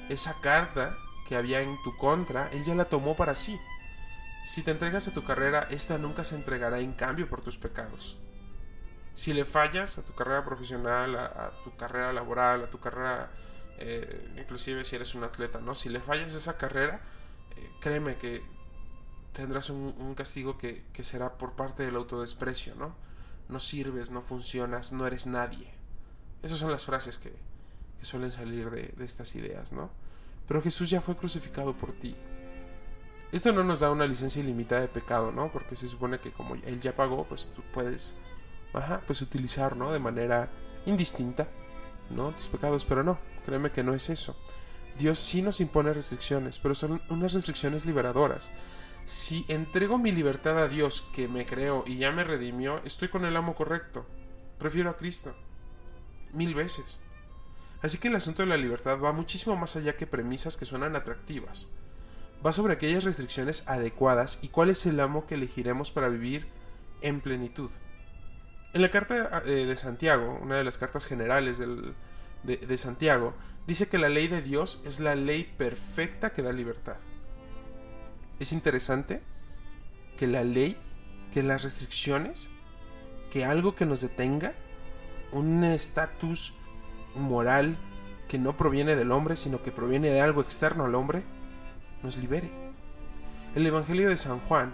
[0.09, 0.95] esa carta
[1.27, 3.59] que había en tu contra, Él ya la tomó para sí.
[4.45, 8.17] Si te entregas a tu carrera, esta nunca se entregará en cambio por tus pecados.
[9.13, 13.29] Si le fallas a tu carrera profesional, a, tu carrera laboral, a tu carrera,
[13.77, 15.75] eh, inclusive si eres un atleta, ¿no?
[15.75, 17.01] Si le fallas esa carrera,
[17.57, 18.41] eh, créeme que
[19.33, 22.95] tendrás un, castigo que, será por parte del autodesprecio, ¿no?
[23.49, 25.71] No sirves, no funcionas, no eres nadie.
[26.43, 27.33] Esas son las frases que,
[28.01, 29.91] suelen salir de, de estas ideas, ¿no?
[30.47, 32.15] Pero Jesús ya fue crucificado por ti.
[33.31, 35.49] Esto no nos da una licencia ilimitada de pecado, ¿no?
[35.51, 38.15] Porque se supone que como Él ya pagó, pues tú puedes,
[38.73, 39.91] ajá, pues utilizar, ¿no?
[39.91, 40.49] De manera
[40.85, 41.47] indistinta,
[42.09, 42.31] ¿no?
[42.31, 44.35] Tus pecados, pero no, créeme que no es eso.
[44.97, 48.51] Dios sí nos impone restricciones, pero son unas restricciones liberadoras.
[49.05, 53.25] Si entrego mi libertad a Dios que me creó y ya me redimió, estoy con
[53.25, 54.05] el amo correcto.
[54.57, 55.35] Prefiero a Cristo.
[56.33, 56.99] Mil veces.
[57.81, 60.95] Así que el asunto de la libertad va muchísimo más allá que premisas que suenan
[60.95, 61.67] atractivas.
[62.45, 66.47] Va sobre aquellas restricciones adecuadas y cuál es el amo que elegiremos para vivir
[67.01, 67.71] en plenitud.
[68.73, 71.93] En la carta eh, de Santiago, una de las cartas generales de,
[72.43, 73.33] de Santiago,
[73.67, 76.97] dice que la ley de Dios es la ley perfecta que da libertad.
[78.41, 79.21] Es interesante
[80.17, 80.75] que la ley,
[81.31, 82.49] que las restricciones,
[83.31, 84.53] que algo que nos detenga,
[85.31, 86.55] un estatus
[87.13, 87.77] moral
[88.27, 91.21] que no proviene del hombre, sino que proviene de algo externo al hombre,
[92.01, 92.49] nos libere.
[93.53, 94.73] El Evangelio de San Juan,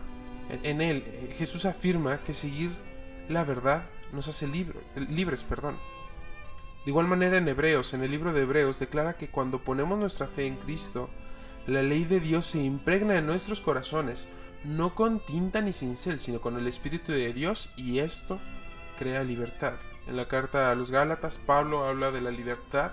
[0.63, 2.72] en, él eh, Jesús afirma que seguir
[3.28, 5.43] la verdad nos hace libres.
[5.43, 5.76] Perdón.
[6.86, 10.28] De igual manera en Hebreos, en el libro de Hebreos, declara que cuando ponemos nuestra
[10.28, 11.09] fe en Cristo,
[11.68, 14.28] la ley de Dios se impregna en nuestros corazones,
[14.63, 18.39] no con tinta ni cincel, sino con el Espíritu de Dios, y esto
[18.97, 19.74] crea libertad.
[20.07, 22.91] En la carta a los Gálatas, Pablo habla de la libertad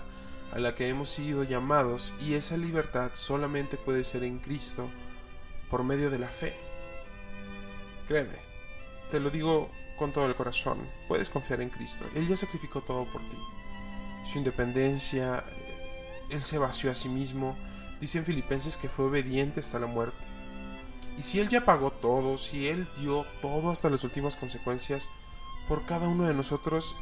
[0.52, 4.88] a la que hemos sido llamados y esa libertad solamente puede ser en Cristo
[5.68, 6.54] por medio de la fe.
[8.06, 8.38] Créeme,
[9.10, 12.04] te lo digo con todo el corazón, puedes confiar en Cristo.
[12.14, 13.36] Él ya sacrificó todo por ti.
[14.30, 15.44] Su independencia,
[16.30, 17.56] Él se vació a sí mismo.
[18.04, 20.22] Dice en Filipenses que fue obediente hasta la muerte.
[21.16, 25.08] Y si Él ya pagó todo, si Él dio todo hasta las últimas consecuencias,
[25.68, 26.94] por cada uno de nosotros,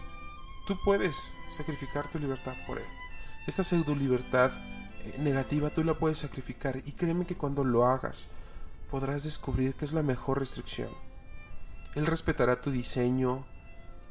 [0.64, 2.84] tú puedes sacrificar tu libertad por Él.
[3.48, 4.52] Esta pseudo libertad
[5.02, 8.28] eh, negativa tú la puedes sacrificar y créeme que cuando lo hagas
[8.88, 10.90] podrás descubrir que es la mejor restricción.
[11.96, 13.44] Él respetará tu diseño,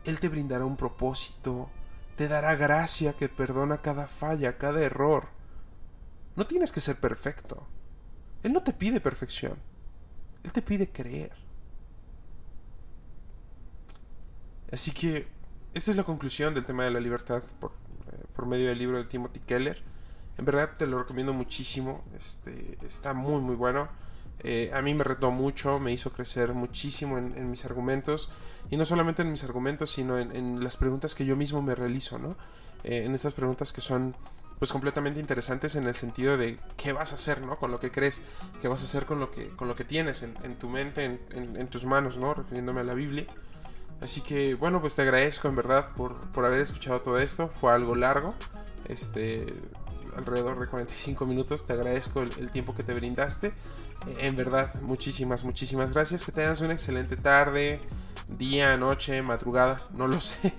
[0.04, 1.70] Él te brindará un propósito,
[2.18, 5.40] te dará gracia que perdona cada falla, cada error.
[6.36, 7.68] No tienes que ser perfecto.
[8.44, 9.58] Él no te pide perfección.
[10.44, 11.32] Él te pide creer.
[14.72, 15.28] Así que
[15.74, 18.98] esta es la conclusión del tema de la libertad por, eh, por medio del libro
[18.98, 19.84] de Timothy Keller.
[20.38, 22.04] En verdad te lo recomiendo muchísimo.
[22.18, 23.90] Este, está muy muy bueno.
[24.44, 28.30] Eh, a mí me retó mucho, me hizo crecer muchísimo en, mis argumentos.
[28.70, 32.18] Y no solamente en mis argumentos, sino en, las preguntas que yo mismo me realizo,
[32.18, 32.36] ¿no?
[32.84, 34.16] Eh, en estas preguntas que son
[34.62, 37.58] pues completamente interesantes en el sentido de qué vas a hacer, ¿no?
[37.58, 38.22] Con lo que crees,
[38.62, 41.20] qué vas a hacer con lo que, con lo que tienes en, en tu mente,
[41.32, 42.36] en, tus manos, ¿no?
[42.36, 43.26] Refiriéndome a la Biblia.
[44.02, 47.52] Así que bueno, pues te agradezco en verdad por, por haber escuchado todo esto.
[47.60, 48.36] Fue algo largo,
[48.88, 49.52] este,
[50.16, 51.66] alrededor de 45 minutos.
[51.66, 53.54] Te agradezco el, tiempo que te brindaste.
[54.20, 56.24] En verdad, muchísimas, muchísimas gracias.
[56.24, 57.80] Que tengas una excelente tarde,
[58.38, 60.54] día, noche, madrugada, no lo sé.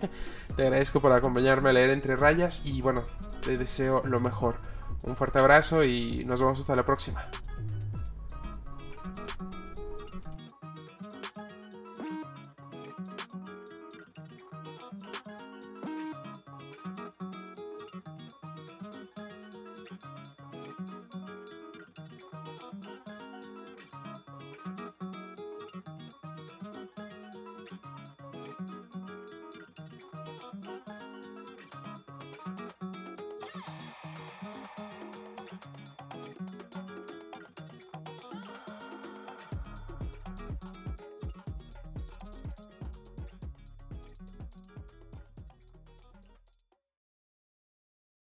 [0.57, 3.03] Te agradezco por acompañarme a leer entre rayas y bueno,
[3.44, 4.57] te deseo lo mejor.
[5.03, 7.28] Un fuerte abrazo y nos vemos hasta la próxima.